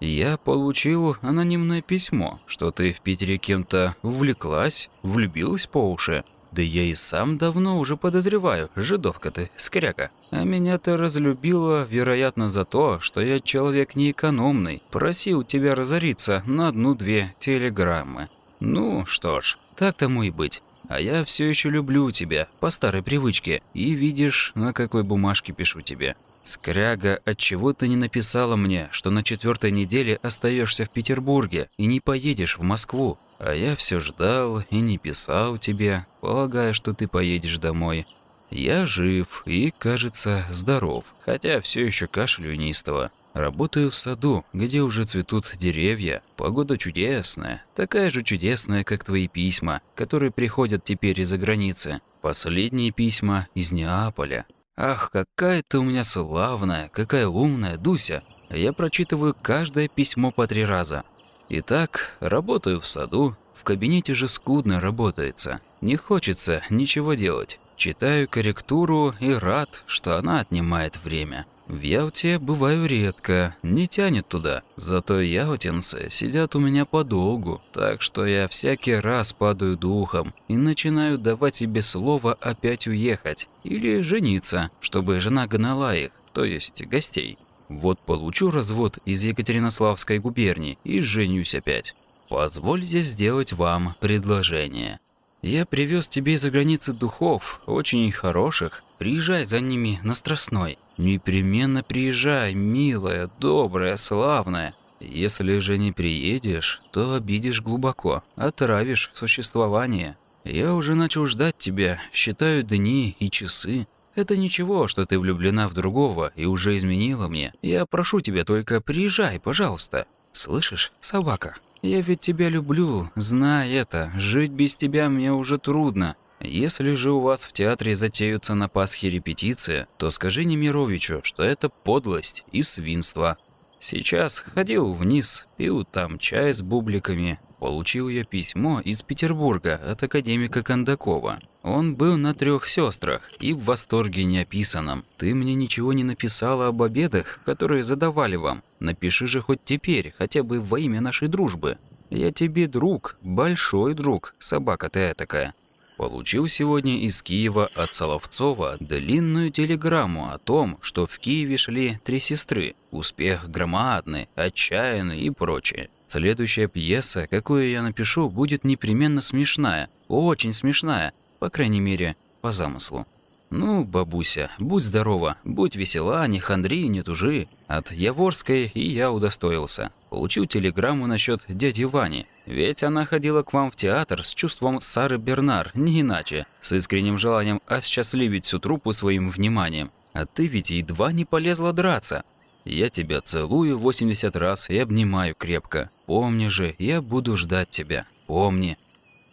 Я 0.00 0.36
получил 0.36 1.16
анонимное 1.22 1.82
письмо, 1.82 2.40
что 2.46 2.70
ты 2.70 2.92
в 2.92 3.00
Питере 3.00 3.38
кем-то 3.38 3.96
увлеклась, 4.02 4.90
влюбилась 5.02 5.66
по 5.66 5.90
уши. 5.90 6.24
Да 6.52 6.62
я 6.62 6.84
и 6.84 6.94
сам 6.94 7.36
давно 7.36 7.78
уже 7.78 7.96
подозреваю, 7.96 8.70
жидовка 8.74 9.30
ты, 9.30 9.50
скряка. 9.56 10.10
А 10.30 10.44
меня 10.44 10.78
ты 10.78 10.96
разлюбила, 10.96 11.84
вероятно, 11.84 12.48
за 12.48 12.64
то, 12.64 13.00
что 13.00 13.20
я 13.20 13.40
человек 13.40 13.96
неэкономный, 13.96 14.82
просил 14.90 15.42
тебя 15.42 15.74
разориться 15.74 16.42
на 16.46 16.68
одну-две 16.68 17.34
телеграммы. 17.38 18.28
Ну, 18.60 19.04
что 19.04 19.40
ж, 19.40 19.58
так 19.76 19.96
тому 19.96 20.22
и 20.22 20.30
быть. 20.30 20.62
А 20.88 21.00
я 21.00 21.22
все 21.24 21.44
еще 21.44 21.68
люблю 21.68 22.10
тебя, 22.10 22.48
по 22.60 22.70
старой 22.70 23.02
привычке, 23.02 23.62
и 23.74 23.90
видишь, 23.90 24.52
на 24.54 24.72
какой 24.72 25.02
бумажке 25.02 25.52
пишу 25.52 25.82
тебе. 25.82 26.16
«Скряга, 26.48 27.20
отчего 27.26 27.74
ты 27.74 27.88
не 27.88 27.96
написала 27.96 28.56
мне, 28.56 28.88
что 28.90 29.10
на 29.10 29.22
четвертой 29.22 29.70
неделе 29.70 30.18
остаешься 30.22 30.86
в 30.86 30.90
Петербурге 30.90 31.68
и 31.76 31.84
не 31.84 32.00
поедешь 32.00 32.56
в 32.56 32.62
Москву? 32.62 33.18
А 33.38 33.52
я 33.52 33.76
все 33.76 34.00
ждал 34.00 34.62
и 34.70 34.76
не 34.76 34.96
писал 34.96 35.58
тебе, 35.58 36.06
полагая, 36.22 36.72
что 36.72 36.94
ты 36.94 37.06
поедешь 37.06 37.58
домой. 37.58 38.06
Я 38.48 38.86
жив 38.86 39.42
и, 39.44 39.74
кажется, 39.76 40.46
здоров, 40.48 41.04
хотя 41.20 41.60
все 41.60 41.84
еще 41.84 42.06
кашлю 42.06 42.54
неистово. 42.54 43.10
Работаю 43.34 43.90
в 43.90 43.94
саду, 43.94 44.46
где 44.54 44.80
уже 44.80 45.04
цветут 45.04 45.52
деревья. 45.58 46.22
Погода 46.38 46.78
чудесная, 46.78 47.62
такая 47.74 48.08
же 48.08 48.22
чудесная, 48.22 48.84
как 48.84 49.04
твои 49.04 49.28
письма, 49.28 49.82
которые 49.94 50.30
приходят 50.30 50.82
теперь 50.82 51.20
из-за 51.20 51.36
границы. 51.36 52.00
Последние 52.22 52.90
письма 52.90 53.48
из 53.54 53.70
Неаполя. 53.70 54.46
Ах, 54.80 55.10
какая 55.10 55.64
ты 55.66 55.80
у 55.80 55.82
меня 55.82 56.04
славная, 56.04 56.88
какая 56.90 57.26
умная, 57.26 57.76
Дуся. 57.76 58.22
Я 58.48 58.72
прочитываю 58.72 59.34
каждое 59.34 59.88
письмо 59.88 60.30
по 60.30 60.46
три 60.46 60.64
раза. 60.64 61.02
Итак, 61.48 62.16
работаю 62.20 62.80
в 62.80 62.86
саду. 62.86 63.36
В 63.56 63.64
кабинете 63.64 64.14
же 64.14 64.28
скудно 64.28 64.80
работается. 64.80 65.58
Не 65.80 65.96
хочется 65.96 66.62
ничего 66.70 67.14
делать. 67.14 67.58
Читаю 67.76 68.28
корректуру 68.28 69.14
и 69.18 69.32
рад, 69.32 69.82
что 69.86 70.16
она 70.16 70.38
отнимает 70.38 70.96
время. 71.02 71.46
В 71.68 71.82
Ялте 71.82 72.38
бываю 72.38 72.86
редко, 72.86 73.54
не 73.62 73.86
тянет 73.86 74.26
туда. 74.26 74.62
Зато 74.76 75.20
яутинцы 75.20 76.08
сидят 76.10 76.56
у 76.56 76.60
меня 76.60 76.86
подолгу, 76.86 77.60
так 77.74 78.00
что 78.00 78.24
я 78.24 78.48
всякий 78.48 78.94
раз 78.94 79.34
падаю 79.34 79.76
духом 79.76 80.32
и 80.48 80.56
начинаю 80.56 81.18
давать 81.18 81.56
себе 81.56 81.82
слово 81.82 82.32
опять 82.40 82.86
уехать 82.86 83.48
или 83.64 84.00
жениться, 84.00 84.70
чтобы 84.80 85.20
жена 85.20 85.46
гнала 85.46 85.94
их, 85.94 86.12
то 86.32 86.42
есть 86.42 86.86
гостей. 86.86 87.36
Вот 87.68 87.98
получу 87.98 88.50
развод 88.50 88.98
из 89.04 89.22
Екатеринославской 89.24 90.20
губернии 90.20 90.78
и 90.84 91.00
женюсь 91.00 91.54
опять. 91.54 91.94
Позвольте 92.30 93.02
сделать 93.02 93.52
вам 93.52 93.94
предложение. 94.00 95.00
Я 95.42 95.66
привез 95.66 96.08
тебе 96.08 96.34
из-за 96.34 96.50
границы 96.50 96.92
духов, 96.92 97.62
очень 97.66 98.10
хороших. 98.10 98.82
Приезжай 98.98 99.44
за 99.44 99.60
ними 99.60 100.00
на 100.02 100.14
Страстной. 100.14 100.78
Непременно 100.96 101.84
приезжай, 101.84 102.54
милая, 102.54 103.30
добрая, 103.38 103.96
славная. 103.96 104.74
Если 104.98 105.58
же 105.60 105.78
не 105.78 105.92
приедешь, 105.92 106.82
то 106.90 107.14
обидишь 107.14 107.62
глубоко, 107.62 108.24
отравишь 108.34 109.12
существование. 109.14 110.16
Я 110.42 110.74
уже 110.74 110.96
начал 110.96 111.26
ждать 111.26 111.56
тебя, 111.56 112.00
считаю 112.12 112.64
дни 112.64 113.16
и 113.20 113.30
часы. 113.30 113.86
Это 114.16 114.36
ничего, 114.36 114.88
что 114.88 115.04
ты 115.04 115.20
влюблена 115.20 115.68
в 115.68 115.74
другого 115.74 116.32
и 116.34 116.46
уже 116.46 116.76
изменила 116.76 117.28
мне. 117.28 117.52
Я 117.62 117.86
прошу 117.86 118.20
тебя 118.20 118.44
только 118.44 118.80
приезжай, 118.80 119.38
пожалуйста. 119.38 120.06
Слышишь, 120.32 120.92
собака? 121.00 121.56
Я 121.82 122.00
ведь 122.00 122.20
тебя 122.20 122.48
люблю, 122.48 123.10
знай 123.14 123.72
это. 123.72 124.12
Жить 124.16 124.52
без 124.52 124.74
тебя 124.74 125.08
мне 125.08 125.32
уже 125.32 125.58
трудно. 125.58 126.16
Если 126.40 126.92
же 126.92 127.12
у 127.12 127.20
вас 127.20 127.44
в 127.44 127.52
театре 127.52 127.94
затеются 127.94 128.54
на 128.54 128.68
Пасхе 128.68 129.10
репетиции, 129.10 129.86
то 129.96 130.10
скажи 130.10 130.44
Немировичу, 130.44 131.20
что 131.22 131.42
это 131.42 131.68
подлость 131.68 132.44
и 132.52 132.62
свинство. 132.62 133.36
Сейчас 133.80 134.40
ходил 134.40 134.92
вниз, 134.92 135.46
пил 135.56 135.84
там 135.84 136.18
чай 136.18 136.52
с 136.52 136.62
бубликами. 136.62 137.38
Получил 137.60 138.08
я 138.08 138.24
письмо 138.24 138.80
из 138.80 139.02
Петербурга 139.02 139.74
от 139.74 140.02
академика 140.02 140.62
Кондакова. 140.62 141.38
Он 141.62 141.96
был 141.96 142.16
на 142.16 142.34
трех 142.34 142.68
сестрах 142.68 143.30
и 143.40 143.52
в 143.52 143.64
восторге 143.64 144.24
неописанном. 144.24 145.04
Ты 145.16 145.34
мне 145.34 145.54
ничего 145.54 145.92
не 145.92 146.04
написала 146.04 146.68
об 146.68 146.82
обедах, 146.82 147.40
которые 147.44 147.82
задавали 147.82 148.36
вам. 148.36 148.62
Напиши 148.80 149.26
же 149.26 149.40
хоть 149.40 149.64
теперь, 149.64 150.14
хотя 150.16 150.42
бы 150.42 150.60
во 150.60 150.78
имя 150.78 151.00
нашей 151.00 151.28
дружбы. 151.28 151.78
Я 152.10 152.32
тебе 152.32 152.68
друг, 152.68 153.16
большой 153.22 153.94
друг, 153.94 154.34
собака 154.38 154.88
ты 154.88 155.12
такая. 155.14 155.54
Получил 155.98 156.46
сегодня 156.46 157.00
из 157.00 157.20
Киева 157.22 157.68
от 157.74 157.92
Соловцова 157.92 158.76
длинную 158.78 159.50
телеграмму 159.50 160.30
о 160.30 160.38
том, 160.38 160.78
что 160.80 161.06
в 161.06 161.18
Киеве 161.18 161.56
шли 161.56 161.98
три 162.04 162.20
сестры. 162.20 162.76
Успех 162.92 163.50
громадный, 163.50 164.28
отчаянный 164.36 165.20
и 165.20 165.30
прочее. 165.30 165.90
Следующая 166.06 166.68
пьеса, 166.68 167.26
какую 167.26 167.68
я 167.68 167.82
напишу, 167.82 168.30
будет 168.30 168.62
непременно 168.62 169.20
смешная. 169.20 169.88
Очень 170.06 170.52
смешная. 170.52 171.12
По 171.38 171.50
крайней 171.50 171.80
мере, 171.80 172.16
по 172.40 172.50
замыслу. 172.50 173.06
Ну, 173.50 173.82
бабуся, 173.82 174.50
будь 174.58 174.82
здорова, 174.82 175.38
будь 175.42 175.74
весела, 175.74 176.26
не 176.26 176.38
хандри, 176.38 176.86
не 176.86 177.02
тужи. 177.02 177.48
От 177.66 177.92
Яворской 177.92 178.70
и 178.74 178.90
я 178.90 179.10
удостоился. 179.10 179.90
Получил 180.10 180.46
телеграмму 180.46 181.06
насчет 181.06 181.44
дяди 181.48 181.84
Вани. 181.84 182.26
Ведь 182.44 182.82
она 182.82 183.06
ходила 183.06 183.42
к 183.42 183.52
вам 183.54 183.70
в 183.70 183.76
театр 183.76 184.22
с 184.22 184.34
чувством 184.34 184.80
Сары 184.82 185.16
Бернар, 185.16 185.70
не 185.74 186.02
иначе. 186.02 186.46
С 186.60 186.72
искренним 186.72 187.16
желанием 187.16 187.62
осчастливить 187.66 188.44
всю 188.44 188.58
труппу 188.58 188.92
своим 188.92 189.30
вниманием. 189.30 189.90
А 190.12 190.26
ты 190.26 190.46
ведь 190.46 190.70
едва 190.70 191.12
не 191.12 191.24
полезла 191.24 191.72
драться. 191.72 192.24
Я 192.64 192.90
тебя 192.90 193.22
целую 193.22 193.78
80 193.78 194.36
раз 194.36 194.68
и 194.68 194.76
обнимаю 194.76 195.34
крепко. 195.34 195.90
Помни 196.04 196.48
же, 196.48 196.74
я 196.78 197.00
буду 197.00 197.36
ждать 197.36 197.70
тебя. 197.70 198.06
Помни. 198.26 198.76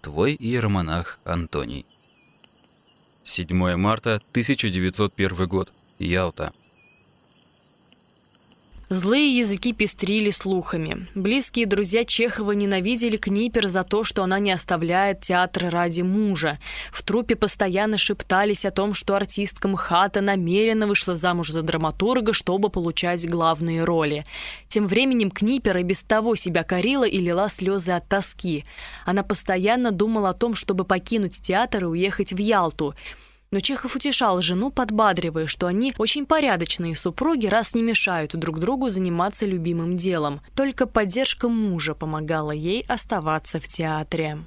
Твой 0.01 0.35
иеромонах 0.35 1.19
Антоний. 1.25 1.85
7 3.25 3.75
марта 3.75 4.21
1901 4.31 5.47
год. 5.47 5.73
Ялта. 5.97 6.53
Злые 8.89 9.35
языки 9.35 9.73
пестрили 9.73 10.29
слухами. 10.29 11.07
Близкие 11.15 11.65
друзья 11.65 12.03
Чехова 12.03 12.51
ненавидели 12.51 13.17
Книпер 13.17 13.67
за 13.67 13.83
то, 13.83 14.03
что 14.03 14.21
она 14.21 14.37
не 14.37 14.51
оставляет 14.51 15.21
театр 15.21 15.69
ради 15.71 16.03
мужа. 16.03 16.59
В 16.91 17.01
трупе 17.01 17.35
постоянно 17.35 17.97
шептались 17.97 18.63
о 18.63 18.69
том, 18.69 18.93
что 18.93 19.15
артистка 19.15 19.67
МХАТа 19.69 20.21
намеренно 20.21 20.85
вышла 20.85 21.15
замуж 21.15 21.49
за 21.49 21.63
драматурга, 21.63 22.31
чтобы 22.33 22.69
получать 22.69 23.27
главные 23.27 23.83
роли. 23.83 24.23
Тем 24.67 24.87
временем 24.87 25.31
Книпер 25.31 25.77
и 25.77 25.83
без 25.83 26.03
того 26.03 26.35
себя 26.35 26.61
корила 26.61 27.05
и 27.05 27.17
лила 27.17 27.49
слезы 27.49 27.91
от 27.93 28.07
тоски. 28.07 28.65
Она 29.03 29.23
постоянно 29.23 29.89
думала 29.89 30.29
о 30.29 30.33
том, 30.33 30.53
чтобы 30.53 30.85
покинуть 30.85 31.41
театр 31.41 31.85
и 31.85 31.87
уехать 31.87 32.33
в 32.33 32.37
Ялту– 32.37 32.93
но 33.51 33.59
Чехов 33.59 33.95
утешал 33.95 34.41
жену, 34.41 34.71
подбадривая, 34.71 35.47
что 35.47 35.67
они 35.67 35.93
очень 35.97 36.25
порядочные 36.25 36.95
супруги, 36.95 37.47
раз 37.47 37.75
не 37.75 37.81
мешают 37.81 38.35
друг 38.35 38.59
другу 38.59 38.89
заниматься 38.89 39.45
любимым 39.45 39.97
делом. 39.97 40.41
Только 40.55 40.87
поддержка 40.87 41.47
мужа 41.47 41.95
помогала 41.95 42.51
ей 42.51 42.85
оставаться 42.87 43.59
в 43.59 43.67
театре. 43.67 44.39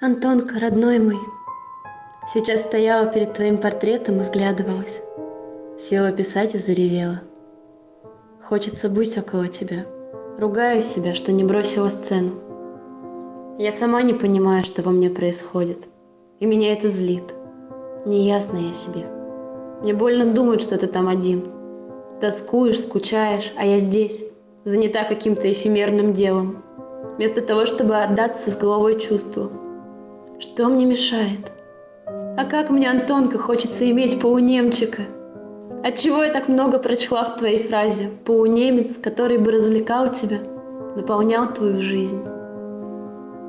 Антонка, 0.00 0.60
родной 0.60 0.98
мой, 0.98 1.18
сейчас 2.34 2.60
стояла 2.60 3.06
перед 3.06 3.34
твоим 3.34 3.58
портретом 3.58 4.20
и 4.20 4.26
вглядывалась. 4.26 5.00
Села 5.88 6.12
писать 6.12 6.54
и 6.54 6.58
заревела. 6.58 7.22
Хочется 8.42 8.90
быть 8.90 9.16
около 9.16 9.48
тебя. 9.48 9.86
Ругаю 10.38 10.82
себя, 10.82 11.14
что 11.14 11.32
не 11.32 11.44
бросила 11.44 11.88
сцену. 11.88 12.43
Я 13.56 13.70
сама 13.70 14.02
не 14.02 14.14
понимаю, 14.14 14.64
что 14.64 14.82
во 14.82 14.90
мне 14.90 15.10
происходит. 15.10 15.86
И 16.40 16.46
меня 16.46 16.72
это 16.72 16.88
злит. 16.88 17.32
Неясно 18.04 18.56
я 18.56 18.72
себе. 18.72 19.06
Мне 19.80 19.94
больно 19.94 20.34
думать, 20.34 20.60
что 20.60 20.76
ты 20.76 20.88
там 20.88 21.06
один. 21.06 21.44
Тоскуешь, 22.20 22.80
скучаешь, 22.80 23.52
а 23.56 23.64
я 23.64 23.78
здесь, 23.78 24.24
занята 24.64 25.04
каким-то 25.04 25.52
эфемерным 25.52 26.14
делом. 26.14 26.64
Вместо 27.16 27.42
того, 27.42 27.66
чтобы 27.66 27.96
отдаться 27.96 28.50
с 28.50 28.56
головой 28.56 29.00
чувству. 29.00 29.52
Что 30.40 30.66
мне 30.66 30.84
мешает? 30.84 31.52
А 32.06 32.44
как 32.46 32.70
мне, 32.70 32.90
Антонка, 32.90 33.38
хочется 33.38 33.88
иметь 33.88 34.20
полунемчика? 34.20 35.02
Отчего 35.84 36.24
я 36.24 36.32
так 36.32 36.48
много 36.48 36.80
прочла 36.80 37.28
в 37.28 37.36
твоей 37.36 37.68
фразе 37.68 38.10
«полунемец, 38.24 38.96
который 38.96 39.38
бы 39.38 39.52
развлекал 39.52 40.12
тебя, 40.12 40.38
наполнял 40.96 41.54
твою 41.54 41.80
жизнь»? 41.80 42.33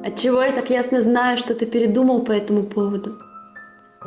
Отчего 0.06 0.44
я 0.44 0.52
так 0.52 0.70
ясно 0.70 1.02
знаю, 1.02 1.36
что 1.36 1.56
ты 1.56 1.66
передумал 1.66 2.22
по 2.22 2.32
этому 2.32 2.62
поводу? 2.62 3.14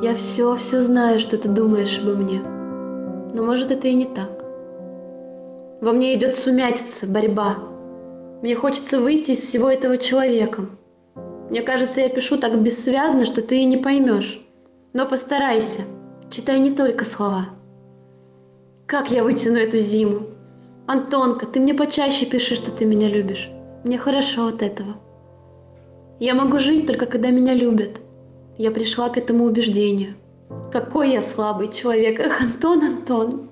Я 0.01 0.15
все, 0.15 0.55
все 0.55 0.81
знаю, 0.81 1.19
что 1.19 1.39
ты 1.39 1.49
думаешь 1.49 1.99
обо 1.99 2.13
мне. 2.13 2.41
Но 3.35 3.45
может 3.45 3.73
это 3.73 3.89
и 3.89 3.95
не 3.95 4.05
так. 4.05 4.45
Во 5.81 5.91
мне 5.91 6.15
идет 6.15 6.37
сумятица, 6.37 7.05
борьба. 7.05 7.57
Мне 8.43 8.55
хочется 8.55 9.01
выйти 9.01 9.33
из 9.33 9.41
всего 9.41 9.69
этого 9.69 9.97
человеком. 9.97 10.79
Мне 11.51 11.63
кажется, 11.63 12.01
я 12.01 12.09
пишу 12.09 12.39
так 12.39 12.57
бессвязно, 12.63 13.25
что 13.25 13.43
ты 13.43 13.59
и 13.59 13.65
не 13.65 13.79
поймешь. 13.79 14.41
Но 14.93 15.05
постарайся, 15.05 15.83
читай 16.31 16.61
не 16.61 16.71
только 16.71 17.05
слова. 17.05 17.47
Как 18.87 19.11
я 19.11 19.25
вытяну 19.25 19.59
эту 19.59 19.81
зиму? 19.81 20.29
Антонка, 20.87 21.47
ты 21.47 21.59
мне 21.59 21.75
почаще 21.75 22.25
пиши, 22.25 22.55
что 22.55 22.71
ты 22.71 22.85
меня 22.85 23.09
любишь. 23.09 23.51
Мне 23.83 23.99
хорошо 23.99 24.47
от 24.47 24.63
этого. 24.63 24.95
Я 26.21 26.35
могу 26.35 26.59
жить 26.59 26.87
только 26.87 27.07
когда 27.07 27.31
меня 27.31 27.55
любят. 27.55 28.01
Я 28.57 28.73
пришла 28.73 29.09
к 29.09 29.17
этому 29.17 29.45
убеждению. 29.45 30.15
Какой 30.73 31.13
я 31.13 31.23
слабый 31.23 31.69
человек. 31.69 32.19
Эх, 32.19 32.41
Антон, 32.41 32.83
Антон. 32.83 33.51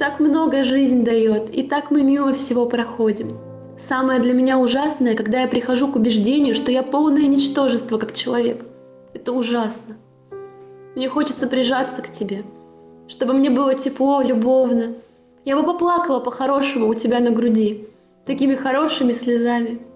Так 0.00 0.18
много 0.18 0.64
жизнь 0.64 1.04
дает, 1.04 1.54
и 1.54 1.62
так 1.62 1.92
мы 1.92 2.02
мимо 2.02 2.34
всего 2.34 2.66
проходим. 2.66 3.38
Самое 3.78 4.18
для 4.18 4.32
меня 4.32 4.58
ужасное, 4.58 5.14
когда 5.14 5.42
я 5.42 5.48
прихожу 5.48 5.86
к 5.86 5.94
убеждению, 5.94 6.56
что 6.56 6.72
я 6.72 6.82
полное 6.82 7.28
ничтожество 7.28 7.96
как 7.98 8.12
человек. 8.12 8.64
Это 9.14 9.32
ужасно. 9.32 9.96
Мне 10.96 11.08
хочется 11.08 11.46
прижаться 11.46 12.02
к 12.02 12.10
тебе, 12.10 12.42
чтобы 13.06 13.34
мне 13.34 13.50
было 13.50 13.74
тепло, 13.74 14.20
любовно. 14.20 14.94
Я 15.44 15.56
бы 15.56 15.62
поплакала 15.62 16.18
по-хорошему 16.18 16.88
у 16.88 16.94
тебя 16.94 17.20
на 17.20 17.30
груди, 17.30 17.88
такими 18.26 18.56
хорошими 18.56 19.12
слезами. 19.12 19.91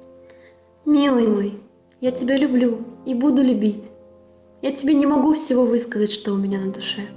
Милый 0.87 1.27
мой, 1.27 1.59
я 2.01 2.12
тебя 2.12 2.37
люблю 2.37 2.79
и 3.05 3.12
буду 3.12 3.42
любить. 3.42 3.83
Я 4.62 4.70
тебе 4.70 4.94
не 4.94 5.05
могу 5.05 5.35
всего 5.35 5.66
высказать, 5.66 6.12
что 6.12 6.33
у 6.33 6.37
меня 6.37 6.61
на 6.61 6.72
душе. 6.72 7.09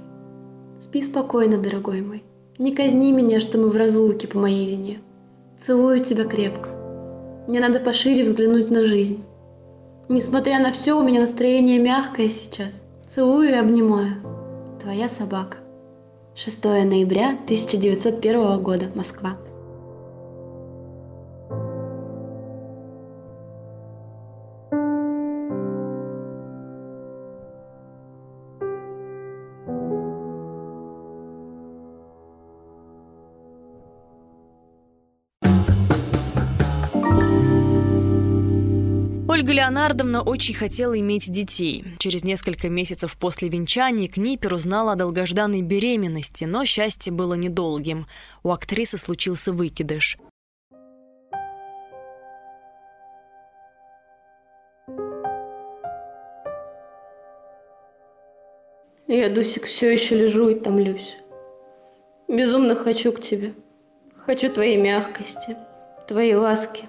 Спи 0.76 1.00
спокойно, 1.00 1.56
дорогой 1.56 2.00
мой. 2.00 2.24
Не 2.58 2.74
казни 2.74 3.12
меня, 3.12 3.38
что 3.38 3.58
мы 3.58 3.70
в 3.70 3.76
разлуке 3.76 4.26
по 4.26 4.40
моей 4.40 4.68
вине. 4.68 4.98
Целую 5.56 6.02
тебя 6.02 6.24
крепко. 6.24 6.68
Мне 7.46 7.60
надо 7.60 7.78
пошире 7.78 8.24
взглянуть 8.24 8.72
на 8.72 8.82
жизнь. 8.82 9.22
Несмотря 10.08 10.58
на 10.58 10.72
все, 10.72 10.98
у 10.98 11.04
меня 11.04 11.20
настроение 11.20 11.78
мягкое 11.78 12.28
сейчас. 12.28 12.72
Целую 13.06 13.50
и 13.50 13.54
обнимаю. 13.54 14.14
Твоя 14.82 15.08
собака. 15.08 15.58
6 16.34 16.64
ноября 16.64 17.38
1901 17.44 18.62
года, 18.64 18.90
Москва. 18.96 19.36
Леонардовна 39.60 40.22
очень 40.22 40.54
хотела 40.54 40.98
иметь 40.98 41.30
детей. 41.30 41.84
Через 41.98 42.24
несколько 42.24 42.70
месяцев 42.70 43.18
после 43.18 43.50
венчания 43.50 44.08
Книпер 44.08 44.54
узнала 44.54 44.92
о 44.92 44.96
долгожданной 44.96 45.60
беременности, 45.60 46.44
но 46.44 46.64
счастье 46.64 47.12
было 47.12 47.34
недолгим. 47.34 48.06
У 48.42 48.52
актрисы 48.52 48.96
случился 48.96 49.52
выкидыш. 49.52 50.16
Я, 59.08 59.28
Дусик, 59.28 59.66
все 59.66 59.92
еще 59.92 60.16
лежу 60.16 60.48
и 60.48 60.58
томлюсь. 60.58 61.16
Безумно 62.28 62.76
хочу 62.76 63.12
к 63.12 63.20
тебе. 63.20 63.52
Хочу 64.24 64.50
твоей 64.50 64.78
мягкости, 64.78 65.58
твоей 66.08 66.34
ласки. 66.34 66.88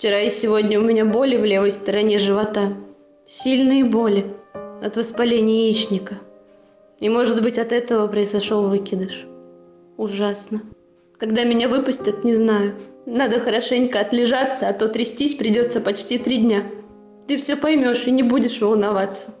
Вчера 0.00 0.20
и 0.20 0.30
сегодня 0.30 0.80
у 0.80 0.82
меня 0.82 1.04
боли 1.04 1.36
в 1.36 1.44
левой 1.44 1.70
стороне 1.70 2.16
живота. 2.16 2.72
Сильные 3.26 3.84
боли 3.84 4.34
от 4.80 4.96
воспаления 4.96 5.66
яичника. 5.66 6.14
И, 7.00 7.10
может 7.10 7.42
быть, 7.42 7.58
от 7.58 7.70
этого 7.70 8.06
произошел 8.06 8.66
выкидыш. 8.66 9.26
Ужасно. 9.98 10.62
Когда 11.18 11.44
меня 11.44 11.68
выпустят, 11.68 12.24
не 12.24 12.34
знаю. 12.34 12.76
Надо 13.04 13.40
хорошенько 13.40 14.00
отлежаться, 14.00 14.70
а 14.70 14.72
то 14.72 14.88
трястись 14.88 15.34
придется 15.34 15.82
почти 15.82 16.16
три 16.16 16.38
дня. 16.38 16.64
Ты 17.28 17.36
все 17.36 17.54
поймешь 17.54 18.06
и 18.06 18.10
не 18.10 18.22
будешь 18.22 18.62
волноваться. 18.62 19.34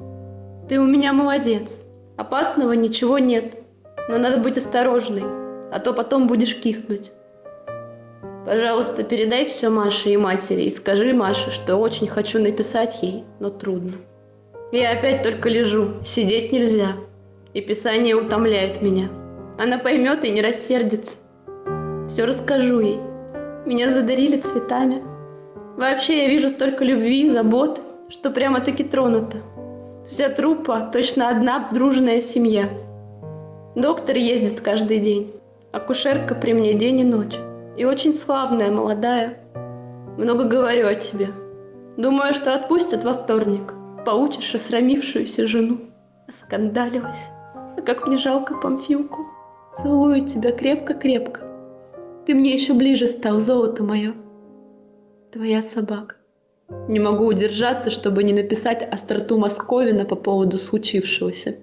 Ты 0.68 0.78
у 0.78 0.84
меня 0.84 1.14
молодец. 1.14 1.74
Опасного 2.18 2.72
ничего 2.72 3.16
нет. 3.16 3.54
Но 4.10 4.18
надо 4.18 4.36
быть 4.42 4.58
осторожной, 4.58 5.22
а 5.72 5.80
то 5.82 5.94
потом 5.94 6.26
будешь 6.26 6.54
киснуть. 6.54 7.12
Пожалуйста, 8.46 9.04
передай 9.04 9.46
все 9.46 9.68
Маше 9.68 10.10
и 10.10 10.16
матери 10.16 10.62
и 10.62 10.70
скажи 10.70 11.12
Маше, 11.12 11.50
что 11.50 11.76
очень 11.76 12.08
хочу 12.08 12.40
написать 12.40 13.02
ей, 13.02 13.24
но 13.38 13.50
трудно. 13.50 13.92
Я 14.72 14.92
опять 14.92 15.22
только 15.22 15.48
лежу, 15.48 16.02
сидеть 16.04 16.50
нельзя. 16.52 16.92
И 17.52 17.60
писание 17.60 18.14
утомляет 18.14 18.80
меня. 18.80 19.08
Она 19.58 19.78
поймет 19.78 20.24
и 20.24 20.30
не 20.30 20.40
рассердится. 20.40 21.16
Все 22.08 22.24
расскажу 22.24 22.80
ей. 22.80 22.98
Меня 23.66 23.90
задарили 23.90 24.40
цветами. 24.40 25.02
Вообще 25.76 26.22
я 26.22 26.28
вижу 26.28 26.50
столько 26.50 26.84
любви 26.84 27.26
и 27.26 27.30
заботы, 27.30 27.82
что 28.08 28.30
прямо-таки 28.30 28.84
тронута. 28.84 29.38
Вся 30.06 30.30
труппа 30.30 30.90
точно 30.92 31.28
одна 31.28 31.68
дружная 31.72 32.22
семья. 32.22 32.70
Доктор 33.74 34.16
ездит 34.16 34.60
каждый 34.60 34.98
день. 34.98 35.32
Акушерка 35.72 36.34
при 36.34 36.52
мне 36.52 36.74
день 36.74 37.00
и 37.00 37.04
ночь 37.04 37.36
и 37.76 37.84
очень 37.84 38.14
славная, 38.14 38.70
молодая. 38.70 39.38
Много 40.16 40.44
говорю 40.44 40.86
о 40.88 40.94
тебе. 40.94 41.28
Думаю, 41.96 42.34
что 42.34 42.54
отпустят 42.54 43.04
во 43.04 43.14
вторник. 43.14 43.74
Поучишь 44.04 44.54
осрамившуюся 44.54 45.46
жену. 45.46 45.78
Оскандалилась. 46.28 47.28
А 47.76 47.82
как 47.82 48.06
мне 48.06 48.18
жалко 48.18 48.54
Памфилку. 48.56 49.26
Целую 49.76 50.26
тебя 50.26 50.52
крепко-крепко. 50.52 51.40
Ты 52.26 52.34
мне 52.34 52.54
еще 52.54 52.74
ближе 52.74 53.08
стал, 53.08 53.38
золото 53.38 53.82
мое. 53.82 54.14
Твоя 55.32 55.62
собака. 55.62 56.16
Не 56.88 57.00
могу 57.00 57.26
удержаться, 57.26 57.90
чтобы 57.90 58.22
не 58.22 58.32
написать 58.32 58.82
остроту 58.82 59.38
Московина 59.38 60.04
по 60.04 60.16
поводу 60.16 60.58
случившегося. 60.58 61.56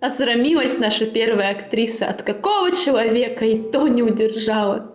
Осрамилась 0.00 0.78
наша 0.78 1.06
первая 1.06 1.52
актриса, 1.52 2.06
от 2.06 2.22
какого 2.22 2.72
человека 2.72 3.44
и 3.44 3.70
то 3.70 3.86
не 3.86 4.02
удержала. 4.02 4.91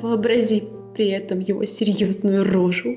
Вообрази 0.00 0.64
при 0.94 1.08
этом 1.10 1.40
его 1.40 1.64
серьезную 1.64 2.44
рожу. 2.44 2.96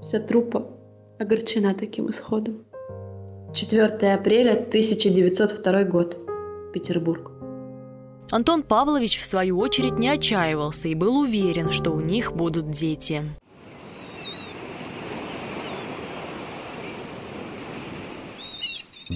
Вся 0.00 0.20
трупа 0.20 0.70
огорчена 1.18 1.74
таким 1.74 2.10
исходом. 2.10 2.64
4 3.54 4.12
апреля 4.12 4.52
1902 4.52 5.84
год. 5.84 6.16
Петербург. 6.72 7.30
Антон 8.30 8.62
Павлович, 8.62 9.20
в 9.20 9.24
свою 9.24 9.58
очередь, 9.58 9.98
не 9.98 10.08
отчаивался 10.08 10.88
и 10.88 10.94
был 10.94 11.18
уверен, 11.18 11.70
что 11.70 11.92
у 11.92 12.00
них 12.00 12.32
будут 12.32 12.70
дети. 12.70 13.22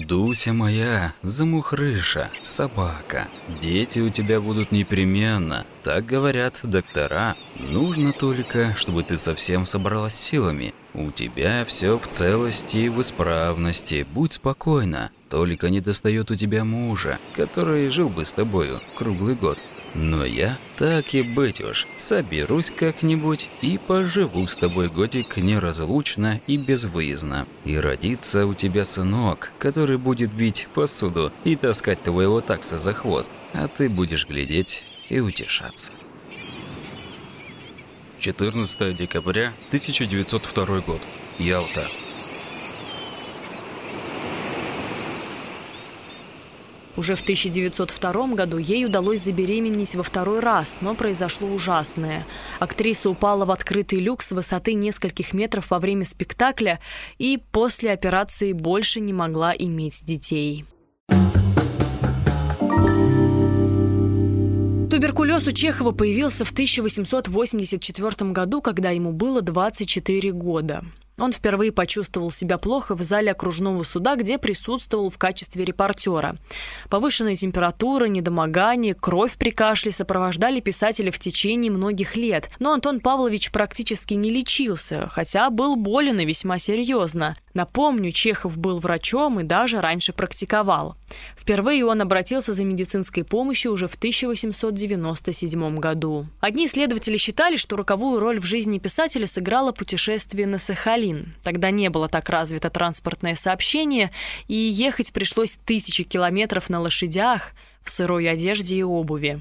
Дуся 0.07 0.53
моя, 0.53 1.13
замухрыша, 1.23 2.31
собака. 2.41 3.27
Дети 3.59 3.99
у 3.99 4.09
тебя 4.09 4.39
будут 4.39 4.71
непременно. 4.71 5.65
Так 5.83 6.05
говорят 6.05 6.61
доктора. 6.63 7.35
Нужно 7.57 8.13
только, 8.13 8.75
чтобы 8.77 9.03
ты 9.03 9.17
совсем 9.17 9.65
собралась 9.65 10.15
силами. 10.15 10.73
У 10.93 11.11
тебя 11.11 11.65
все 11.65 11.99
в 11.99 12.07
целости 12.07 12.77
и 12.77 12.89
в 12.89 13.01
исправности. 13.01 14.07
Будь 14.09 14.33
спокойна. 14.33 15.11
Только 15.29 15.69
не 15.69 15.81
достает 15.81 16.31
у 16.31 16.35
тебя 16.35 16.63
мужа, 16.63 17.19
который 17.33 17.89
жил 17.89 18.09
бы 18.09 18.23
с 18.23 18.31
тобою 18.31 18.79
круглый 18.95 19.35
год. 19.35 19.57
Но 19.95 20.23
я, 20.23 20.57
так 20.77 21.13
и 21.15 21.21
быть 21.21 21.61
уж, 21.61 21.87
соберусь 21.97 22.71
как-нибудь 22.71 23.49
и 23.61 23.77
поживу 23.77 24.47
с 24.47 24.55
тобой 24.55 24.87
годик 24.87 25.37
неразлучно 25.37 26.41
и 26.47 26.57
безвыездно. 26.57 27.47
И 27.65 27.75
родится 27.75 28.45
у 28.45 28.53
тебя 28.53 28.85
сынок, 28.85 29.51
который 29.57 29.97
будет 29.97 30.31
бить 30.31 30.67
посуду 30.73 31.31
и 31.43 31.55
таскать 31.55 32.03
твоего 32.03 32.41
такса 32.41 32.77
за 32.77 32.93
хвост, 32.93 33.31
а 33.53 33.67
ты 33.67 33.89
будешь 33.89 34.27
глядеть 34.27 34.85
и 35.09 35.19
утешаться. 35.19 35.91
14 38.19 38.95
декабря 38.95 39.53
1902 39.69 40.81
год. 40.81 41.01
Ялта. 41.39 41.87
Уже 46.99 47.15
в 47.15 47.21
1902 47.21 48.27
году 48.35 48.57
ей 48.57 48.85
удалось 48.85 49.21
забеременеть 49.21 49.95
во 49.95 50.03
второй 50.03 50.41
раз, 50.41 50.79
но 50.81 50.95
произошло 50.95 51.47
ужасное. 51.47 52.27
Актриса 52.59 53.09
упала 53.09 53.45
в 53.45 53.51
открытый 53.51 53.99
люк 53.99 54.21
с 54.21 54.33
высоты 54.33 54.73
нескольких 54.73 55.31
метров 55.31 55.71
во 55.71 55.79
время 55.79 56.03
спектакля 56.03 56.81
и 57.17 57.39
после 57.53 57.93
операции 57.93 58.51
больше 58.51 58.99
не 58.99 59.13
могла 59.13 59.53
иметь 59.57 60.03
детей. 60.03 60.65
Туберкулез 64.91 65.47
у 65.47 65.53
Чехова 65.53 65.91
появился 65.91 66.43
в 66.43 66.51
1884 66.51 68.31
году, 68.31 68.59
когда 68.61 68.89
ему 68.89 69.13
было 69.13 69.41
24 69.41 70.33
года. 70.33 70.83
Он 71.19 71.31
впервые 71.31 71.71
почувствовал 71.71 72.31
себя 72.31 72.57
плохо 72.57 72.95
в 72.95 73.01
зале 73.01 73.31
окружного 73.31 73.83
суда, 73.83 74.15
где 74.15 74.37
присутствовал 74.37 75.09
в 75.09 75.17
качестве 75.17 75.65
репортера. 75.65 76.35
Повышенная 76.89 77.35
температура, 77.35 78.05
недомогание, 78.05 78.93
кровь 78.93 79.37
при 79.37 79.51
кашле 79.51 79.91
сопровождали 79.91 80.59
писателя 80.59 81.11
в 81.11 81.19
течение 81.19 81.71
многих 81.71 82.15
лет. 82.15 82.49
Но 82.59 82.73
Антон 82.73 82.99
Павлович 82.99 83.51
практически 83.51 84.13
не 84.13 84.29
лечился, 84.29 85.07
хотя 85.07 85.49
был 85.49 85.75
болен 85.75 86.19
и 86.19 86.25
весьма 86.25 86.59
серьезно. 86.59 87.35
Напомню, 87.53 88.11
Чехов 88.11 88.57
был 88.57 88.79
врачом 88.79 89.39
и 89.39 89.43
даже 89.43 89.81
раньше 89.81 90.13
практиковал. 90.13 90.95
Впервые 91.39 91.85
он 91.85 92.01
обратился 92.01 92.53
за 92.53 92.65
медицинской 92.65 93.23
помощью 93.23 93.71
уже 93.71 93.87
в 93.87 93.95
1897 93.95 95.77
году. 95.77 96.27
Одни 96.41 96.65
исследователи 96.65 97.15
считали, 97.15 97.55
что 97.55 97.77
роковую 97.77 98.19
роль 98.19 98.39
в 98.39 98.45
жизни 98.45 98.77
писателя 98.77 99.25
сыграло 99.25 99.71
путешествие 99.71 100.47
на 100.47 100.59
Сахалин. 100.59 101.33
Тогда 101.41 101.71
не 101.71 101.89
было 101.89 102.09
так 102.09 102.29
развито 102.29 102.69
транспортное 102.69 103.35
сообщение, 103.35 104.11
и 104.49 104.53
ехать 104.53 105.13
пришлось 105.13 105.57
тысячи 105.65 106.03
километров 106.03 106.69
на 106.69 106.81
лошадях 106.81 107.53
в 107.83 107.89
сырой 107.89 108.29
одежде 108.29 108.75
и 108.75 108.83
обуви. 108.83 109.39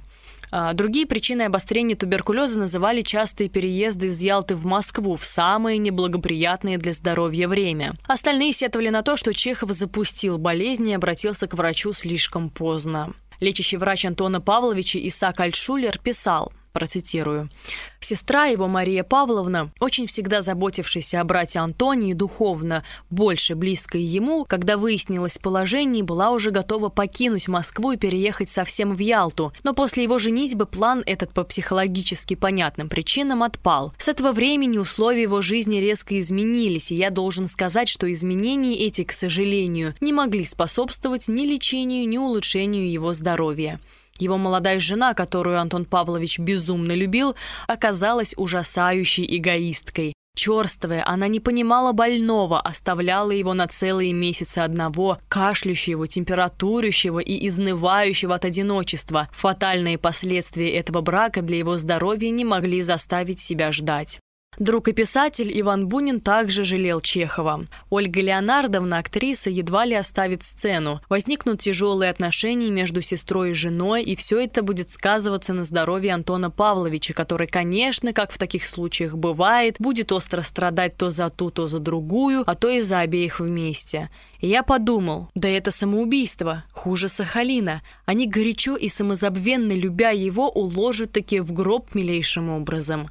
А, 0.50 0.72
другие 0.72 1.06
причины 1.06 1.42
обострения 1.42 1.96
туберкулеза 1.96 2.58
называли 2.58 3.02
частые 3.02 3.48
переезды 3.48 4.06
из 4.06 4.20
Ялты 4.22 4.54
в 4.54 4.64
Москву 4.64 5.16
в 5.16 5.24
самое 5.24 5.78
неблагоприятное 5.78 6.78
для 6.78 6.92
здоровья 6.92 7.48
время. 7.48 7.94
Остальные 8.06 8.52
сетовали 8.52 8.88
на 8.88 9.02
то, 9.02 9.16
что 9.16 9.32
Чехов 9.32 9.72
запустил 9.72 10.38
болезнь 10.38 10.88
и 10.88 10.94
обратился 10.94 11.46
к 11.46 11.54
врачу 11.54 11.92
слишком 11.92 12.50
поздно. 12.50 13.14
Лечащий 13.40 13.76
врач 13.76 14.04
Антона 14.04 14.40
Павловича 14.40 14.98
Исаак 14.98 15.38
Альтшулер 15.40 15.98
писал, 15.98 16.52
процитирую. 16.78 17.50
Сестра 17.98 18.46
его, 18.46 18.68
Мария 18.68 19.02
Павловна, 19.02 19.72
очень 19.80 20.06
всегда 20.06 20.42
заботившаяся 20.42 21.20
о 21.20 21.24
брате 21.24 21.58
Антонии 21.58 22.14
духовно, 22.14 22.84
больше 23.10 23.56
близкой 23.56 24.02
ему, 24.02 24.44
когда 24.44 24.76
выяснилось 24.76 25.38
положение, 25.38 26.04
была 26.04 26.30
уже 26.30 26.52
готова 26.52 26.88
покинуть 26.88 27.48
Москву 27.48 27.90
и 27.90 27.96
переехать 27.96 28.48
совсем 28.48 28.94
в 28.94 29.00
Ялту. 29.00 29.52
Но 29.64 29.74
после 29.74 30.04
его 30.04 30.18
женитьбы 30.18 30.66
план 30.66 31.02
этот 31.04 31.32
по 31.32 31.42
психологически 31.42 32.34
понятным 32.34 32.88
причинам 32.88 33.42
отпал. 33.42 33.92
С 33.98 34.06
этого 34.06 34.30
времени 34.30 34.78
условия 34.78 35.22
его 35.22 35.40
жизни 35.40 35.78
резко 35.78 36.16
изменились, 36.16 36.92
и 36.92 36.94
я 36.94 37.10
должен 37.10 37.48
сказать, 37.48 37.88
что 37.88 38.10
изменения 38.12 38.78
эти, 38.78 39.02
к 39.02 39.10
сожалению, 39.10 39.96
не 40.00 40.12
могли 40.12 40.44
способствовать 40.44 41.26
ни 41.26 41.44
лечению, 41.44 42.08
ни 42.08 42.18
улучшению 42.18 42.88
его 42.88 43.12
здоровья. 43.14 43.80
Его 44.18 44.36
молодая 44.38 44.80
жена, 44.80 45.14
которую 45.14 45.60
Антон 45.60 45.84
Павлович 45.84 46.38
безумно 46.38 46.92
любил, 46.92 47.36
оказалась 47.66 48.34
ужасающей 48.36 49.26
эгоисткой. 49.36 50.14
Черствая, 50.38 51.02
она 51.04 51.26
не 51.26 51.40
понимала 51.40 51.90
больного, 51.90 52.60
оставляла 52.60 53.32
его 53.32 53.54
на 53.54 53.66
целые 53.66 54.12
месяцы 54.12 54.58
одного, 54.58 55.18
кашляющего, 55.28 56.06
температурящего 56.06 57.18
и 57.18 57.48
изнывающего 57.48 58.36
от 58.36 58.44
одиночества. 58.44 59.28
Фатальные 59.32 59.98
последствия 59.98 60.70
этого 60.74 61.00
брака 61.00 61.42
для 61.42 61.58
его 61.58 61.76
здоровья 61.76 62.30
не 62.30 62.44
могли 62.44 62.82
заставить 62.82 63.40
себя 63.40 63.72
ждать. 63.72 64.20
Друг 64.58 64.88
и 64.88 64.92
писатель 64.92 65.52
Иван 65.60 65.86
Бунин 65.86 66.20
также 66.20 66.64
жалел 66.64 67.00
Чехова. 67.00 67.64
Ольга 67.90 68.20
Леонардовна, 68.20 68.98
актриса, 68.98 69.50
едва 69.50 69.84
ли 69.84 69.94
оставит 69.94 70.42
сцену. 70.42 71.00
Возникнут 71.08 71.60
тяжелые 71.60 72.10
отношения 72.10 72.68
между 72.68 73.00
сестрой 73.00 73.50
и 73.50 73.54
женой, 73.54 74.02
и 74.02 74.16
все 74.16 74.40
это 74.40 74.62
будет 74.62 74.90
сказываться 74.90 75.52
на 75.52 75.64
здоровье 75.64 76.12
Антона 76.12 76.50
Павловича, 76.50 77.14
который, 77.14 77.46
конечно, 77.46 78.12
как 78.12 78.32
в 78.32 78.38
таких 78.38 78.66
случаях 78.66 79.14
бывает, 79.14 79.76
будет 79.78 80.10
остро 80.10 80.42
страдать 80.42 80.96
то 80.96 81.08
за 81.08 81.30
ту, 81.30 81.50
то 81.50 81.68
за 81.68 81.78
другую, 81.78 82.42
а 82.44 82.56
то 82.56 82.68
и 82.68 82.80
за 82.80 82.98
обеих 82.98 83.38
вместе. 83.38 84.10
И 84.40 84.48
я 84.48 84.64
подумал, 84.64 85.30
да 85.36 85.48
это 85.48 85.70
самоубийство, 85.70 86.64
хуже 86.72 87.08
Сахалина. 87.08 87.82
Они 88.06 88.26
горячо 88.26 88.76
и 88.76 88.88
самозабвенно, 88.88 89.72
любя 89.72 90.10
его, 90.10 90.48
уложат 90.48 91.12
таки 91.12 91.38
в 91.38 91.52
гроб 91.52 91.94
милейшим 91.94 92.50
образом. 92.50 93.08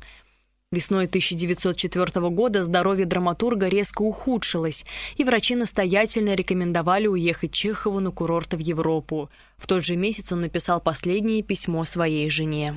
Весной 0.74 1.06
1904 1.06 2.30
года 2.30 2.62
здоровье 2.62 3.06
драматурга 3.06 3.68
резко 3.68 4.02
ухудшилось, 4.02 4.86
и 5.16 5.24
врачи 5.24 5.56
настоятельно 5.56 6.36
рекомендовали 6.36 7.08
уехать 7.08 7.54
Чехову 7.54 8.02
на 8.02 8.12
курорты 8.12 8.58
в 8.58 8.60
Европу. 8.60 9.30
В 9.58 9.66
тот 9.66 9.86
же 9.86 9.96
месяц 9.96 10.34
он 10.34 10.42
написал 10.42 10.82
последнее 10.82 11.42
письмо 11.42 11.86
своей 11.86 12.30
жене. 12.30 12.76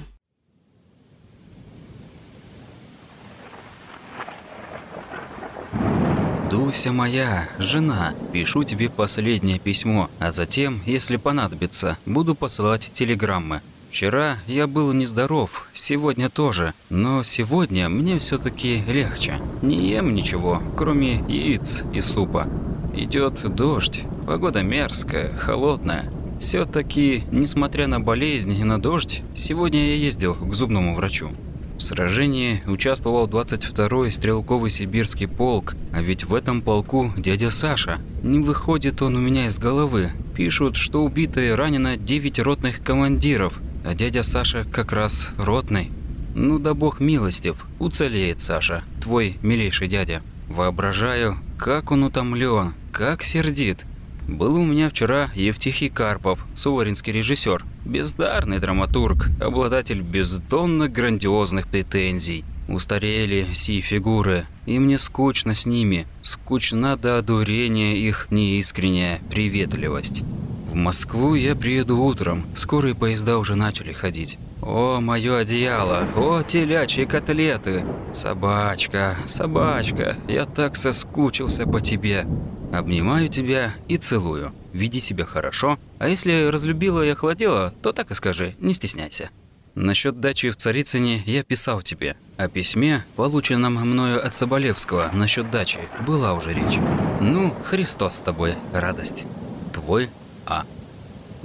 Дуся 6.49 6.93
моя, 6.93 7.49
жена, 7.59 8.15
пишу 8.33 8.63
тебе 8.63 8.89
последнее 8.89 9.59
письмо, 9.59 10.09
а 10.21 10.31
затем, 10.31 10.81
если 10.87 11.17
понадобится, 11.17 11.99
буду 12.07 12.37
посылать 12.37 12.89
телеграммы. 12.93 13.63
Вчера 13.91 14.39
я 14.47 14.69
был 14.69 14.93
нездоров, 14.93 15.67
сегодня 15.73 16.29
тоже, 16.29 16.75
но 16.91 17.25
сегодня 17.25 17.89
мне 17.89 18.21
все-таки 18.21 18.85
легче. 18.87 19.41
Не 19.63 19.91
ем 19.91 20.15
ничего, 20.15 20.63
кроме 20.77 21.25
яиц 21.27 21.83
и 21.93 22.01
супа. 22.01 22.47
Идет 22.95 23.43
дождь, 23.53 24.03
погода 24.29 24.63
мерзкая, 24.63 25.37
холодная. 25.37 26.09
Все-таки, 26.39 27.25
несмотря 27.33 27.89
на 27.89 27.99
болезнь 27.99 28.53
и 28.53 28.63
на 28.63 28.81
дождь, 28.81 29.23
сегодня 29.35 29.89
я 29.89 29.95
ездил 29.97 30.35
к 30.35 30.55
зубному 30.55 30.95
врачу. 30.95 31.31
В 31.77 31.81
сражении 31.81 32.63
участвовал 32.67 33.27
22-й 33.27 34.13
стрелковый 34.13 34.71
сибирский 34.71 35.27
полк, 35.27 35.75
а 35.93 36.01
ведь 36.01 36.25
в 36.25 36.35
этом 36.35 36.63
полку 36.63 37.13
дядя 37.17 37.51
Саша. 37.51 37.99
Не 38.23 38.39
выходит 38.39 39.03
он 39.03 39.17
у 39.17 39.21
меня 39.21 39.47
из 39.47 39.59
головы. 39.59 40.13
Пишут, 40.37 40.77
что 40.77 41.03
убито 41.03 41.41
и 41.41 41.51
ранено 41.51 41.97
9 41.97 42.39
ротных 42.39 42.85
командиров, 42.85 43.59
а 43.85 43.95
дядя 43.95 44.23
Саша 44.23 44.65
как 44.65 44.93
раз 44.93 45.35
ротный. 45.37 45.91
Ну 46.35 46.59
да 46.59 46.75
бог 46.75 47.01
милостив, 47.01 47.67
уцелеет 47.79 48.41
Саша, 48.41 48.85
твой 49.03 49.39
милейший 49.43 49.89
дядя. 49.89 50.23
Воображаю, 50.49 51.39
как 51.59 51.91
он 51.91 52.05
утомлен, 52.05 52.75
как 52.93 53.23
сердит. 53.23 53.85
Был 54.29 54.55
у 54.55 54.65
меня 54.65 54.91
вчера 54.91 55.31
Евтихий 55.35 55.89
Карпов, 55.89 56.47
суворинский 56.55 57.13
режиссер, 57.13 57.65
бездарный 57.85 58.61
драматург, 58.61 59.29
обладатель 59.41 60.03
бездонно 60.03 60.89
грандиозных 60.89 61.67
претензий. 61.67 62.45
Устарели 62.69 63.49
сии 63.53 63.81
фигуры, 63.81 64.47
и 64.67 64.79
мне 64.79 64.99
скучно 64.99 65.55
с 65.55 65.67
ними, 65.67 66.07
скучна 66.23 66.97
до 66.97 67.19
одурения 67.19 67.97
их 67.97 68.29
неискренняя 68.31 69.21
приветливость. 69.31 70.23
В 70.71 70.75
Москву 70.77 71.35
я 71.35 71.57
приеду 71.57 71.99
утром, 71.99 72.45
скорые 72.55 72.95
поезда 72.95 73.39
уже 73.39 73.57
начали 73.57 73.93
ходить. 73.93 74.39
О, 74.63 75.01
мое 75.01 75.39
одеяло, 75.39 76.07
о, 76.15 76.45
телячьи 76.45 77.07
котлеты. 77.07 77.85
Собачка, 78.15 79.17
собачка, 79.27 80.17
я 80.29 80.47
так 80.47 80.77
соскучился 80.77 81.67
по 81.67 81.81
тебе. 81.81 82.25
Обнимаю 82.73 83.27
тебя 83.27 83.75
и 83.89 83.97
целую. 83.97 84.53
Веди 84.73 85.01
себя 85.01 85.25
хорошо. 85.25 85.77
А 85.99 86.09
если 86.09 86.47
разлюбила 86.47 87.05
и 87.05 87.09
охладела, 87.09 87.75
то 87.83 87.93
так 87.93 88.13
и 88.13 88.15
скажи, 88.15 88.55
не 88.61 88.73
стесняйся. 88.73 89.31
Насчет 89.75 90.21
дачи 90.21 90.51
в 90.51 90.57
Царицыне 90.57 91.25
я 91.27 91.43
писал 91.43 91.83
тебе. 91.83 92.17
О 92.37 92.47
письме, 92.47 93.05
полученном 93.17 93.75
мною 93.75 94.25
от 94.25 94.37
Соболевского 94.37 95.11
насчет 95.13 95.51
дачи, 95.51 95.81
была 96.07 96.35
уже 96.35 96.55
речь. 96.55 96.79
Ну, 97.21 97.53
Христос 97.65 98.15
с 98.15 98.19
тобой, 98.19 98.55
радость. 98.73 99.25
Твой 99.73 100.11
А. 100.51 100.67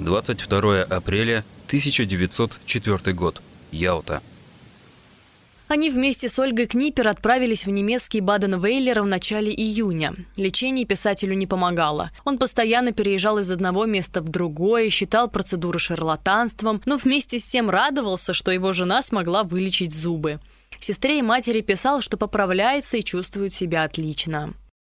22 0.00 0.82
апреля 0.82 1.44
1904 1.68 3.14
год. 3.14 3.40
Ялта. 3.70 4.20
Они 5.68 5.90
вместе 5.90 6.28
с 6.28 6.38
Ольгой 6.38 6.66
Книпер 6.66 7.08
отправились 7.08 7.66
в 7.66 7.70
немецкий 7.70 8.20
Баден-Вейлер 8.20 9.02
в 9.02 9.06
начале 9.06 9.52
июня. 9.52 10.14
Лечение 10.36 10.84
писателю 10.84 11.34
не 11.34 11.46
помогало. 11.46 12.10
Он 12.24 12.38
постоянно 12.38 12.92
переезжал 12.92 13.38
из 13.38 13.50
одного 13.50 13.84
места 13.84 14.20
в 14.20 14.28
другое, 14.28 14.90
считал 14.90 15.28
процедуры 15.28 15.78
шарлатанством, 15.78 16.82
но 16.84 16.96
вместе 16.96 17.38
с 17.38 17.44
тем 17.44 17.70
радовался, 17.70 18.32
что 18.32 18.50
его 18.50 18.72
жена 18.72 19.02
смогла 19.02 19.44
вылечить 19.44 19.94
зубы. 19.94 20.40
Сестре 20.80 21.20
и 21.20 21.22
матери 21.22 21.60
писал, 21.60 22.00
что 22.00 22.16
поправляется 22.16 22.96
и 22.96 23.04
чувствует 23.04 23.52
себя 23.52 23.84
отлично. 23.84 24.54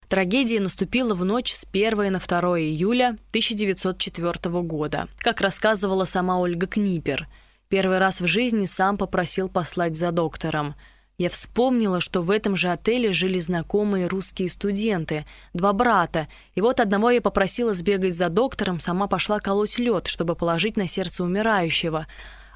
Трагедия 0.09 0.59
наступила 0.59 1.13
в 1.13 1.23
ночь 1.23 1.53
с 1.53 1.65
1 1.71 2.11
на 2.11 2.19
2 2.19 2.59
июля 2.59 3.15
1904 3.29 4.61
года. 4.63 5.07
Как 5.19 5.39
рассказывала 5.39 6.03
сама 6.03 6.39
Ольга 6.39 6.67
Книпер– 6.67 7.27
Первый 7.69 7.99
раз 7.99 8.19
в 8.19 8.25
жизни 8.25 8.65
сам 8.65 8.97
попросил 8.97 9.47
послать 9.47 9.95
за 9.95 10.11
доктором. 10.11 10.73
Я 11.19 11.29
вспомнила, 11.29 11.99
что 11.99 12.23
в 12.23 12.31
этом 12.31 12.55
же 12.55 12.69
отеле 12.69 13.11
жили 13.13 13.37
знакомые 13.37 14.07
русские 14.07 14.49
студенты, 14.49 15.23
два 15.53 15.71
брата, 15.71 16.27
и 16.55 16.61
вот 16.61 16.79
одного 16.79 17.11
я 17.11 17.21
попросила 17.21 17.75
сбегать 17.75 18.15
за 18.15 18.29
доктором, 18.29 18.79
сама 18.79 19.07
пошла 19.07 19.39
колоть 19.39 19.77
лед, 19.77 20.07
чтобы 20.07 20.35
положить 20.35 20.77
на 20.77 20.87
сердце 20.87 21.23
умирающего. 21.23 22.07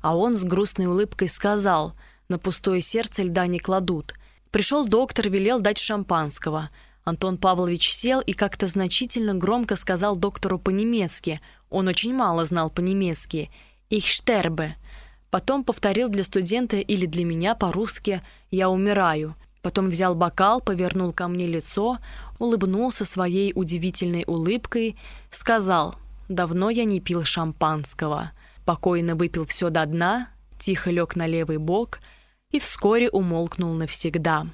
А 0.01 0.17
он 0.17 0.35
с 0.35 0.43
грустной 0.43 0.87
улыбкой 0.87 1.29
сказал, 1.29 1.93
на 2.27 2.39
пустое 2.39 2.81
сердце 2.81 3.21
льда 3.21 3.45
не 3.45 3.59
кладут. 3.59 4.15
Пришел 4.49 4.87
доктор, 4.87 5.29
велел 5.29 5.59
дать 5.59 5.77
шампанского. 5.77 6.71
Антон 7.03 7.37
Павлович 7.37 7.91
сел 7.91 8.21
и 8.21 8.33
как-то 8.33 8.67
значительно 8.67 9.33
громко 9.33 9.75
сказал 9.75 10.15
доктору 10.15 10.57
по-немецки. 10.57 11.41
Он 11.69 11.87
очень 11.87 12.13
мало 12.13 12.45
знал 12.45 12.69
по-немецки. 12.69 13.51
«Ich 13.89 14.23
sterbe». 14.23 14.73
Потом 15.29 15.63
повторил 15.63 16.09
для 16.09 16.23
студента 16.23 16.77
или 16.77 17.05
для 17.05 17.25
меня 17.25 17.55
по-русски 17.55 18.21
«я 18.51 18.69
умираю». 18.69 19.35
Потом 19.61 19.89
взял 19.89 20.13
бокал, 20.13 20.61
повернул 20.61 21.13
ко 21.13 21.27
мне 21.27 21.47
лицо, 21.47 21.97
улыбнулся 22.37 23.05
своей 23.05 23.53
удивительной 23.55 24.23
улыбкой, 24.27 24.97
сказал 25.29 25.95
«давно 26.29 26.69
я 26.69 26.83
не 26.85 26.99
пил 26.99 27.23
шампанского». 27.23 28.31
Покойно 28.65 29.15
выпил 29.15 29.45
все 29.45 29.69
до 29.69 29.85
дна, 29.85 30.29
тихо 30.57 30.89
лег 30.89 31.15
на 31.17 31.27
левый 31.27 31.57
бок 31.57 31.99
и 32.51 32.59
вскоре 32.59 33.09
умолкнул 33.09 33.73
навсегда. 33.73 34.47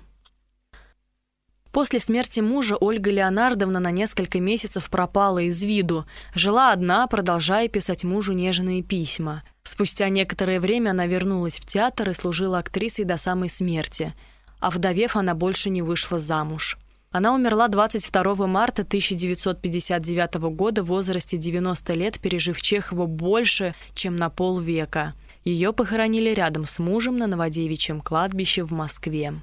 После 1.71 1.99
смерти 1.99 2.39
мужа 2.39 2.75
Ольга 2.75 3.11
Леонардовна 3.11 3.79
на 3.79 3.91
несколько 3.91 4.39
месяцев 4.39 4.89
пропала 4.89 5.39
из 5.39 5.63
виду, 5.63 6.05
жила 6.33 6.71
одна, 6.71 7.05
продолжая 7.05 7.67
писать 7.67 8.03
мужу 8.03 8.33
нежные 8.33 8.81
письма. 8.81 9.43
Спустя 9.61 10.09
некоторое 10.09 10.59
время 10.59 10.91
она 10.91 11.05
вернулась 11.05 11.59
в 11.59 11.65
театр 11.65 12.09
и 12.09 12.13
служила 12.13 12.57
актрисой 12.57 13.05
до 13.05 13.17
самой 13.17 13.49
смерти. 13.49 14.15
А 14.59 14.71
вдовев, 14.71 15.15
она 15.15 15.35
больше 15.35 15.69
не 15.69 15.83
вышла 15.83 16.17
замуж. 16.17 16.77
Она 17.11 17.33
умерла 17.33 17.67
22 17.67 18.47
марта 18.47 18.81
1959 18.81 20.35
года 20.51 20.83
в 20.83 20.87
возрасте 20.87 21.37
90 21.37 21.93
лет, 21.93 22.19
пережив 22.19 22.61
Чехова 22.61 23.05
больше, 23.05 23.75
чем 23.93 24.15
на 24.15 24.29
полвека. 24.29 25.13
Ее 25.43 25.71
похоронили 25.71 26.31
рядом 26.31 26.65
с 26.65 26.77
мужем 26.79 27.17
на 27.17 27.27
Новодевичьем 27.27 28.01
кладбище 28.01 28.63
в 28.63 28.71
Москве. 28.71 29.41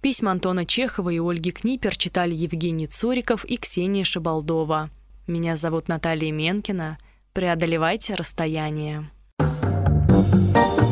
Письма 0.00 0.32
Антона 0.32 0.64
Чехова 0.64 1.10
и 1.10 1.18
Ольги 1.18 1.50
Книпер 1.50 1.96
читали 1.96 2.34
Евгений 2.34 2.86
Цуриков 2.86 3.44
и 3.44 3.56
Ксения 3.56 4.04
Шабалдова. 4.04 4.90
Меня 5.26 5.56
зовут 5.56 5.88
Наталья 5.88 6.32
Менкина. 6.32 6.98
Преодолевайте 7.32 8.14
расстояние. 8.14 9.10
thank 9.38 10.80
you 10.80 10.85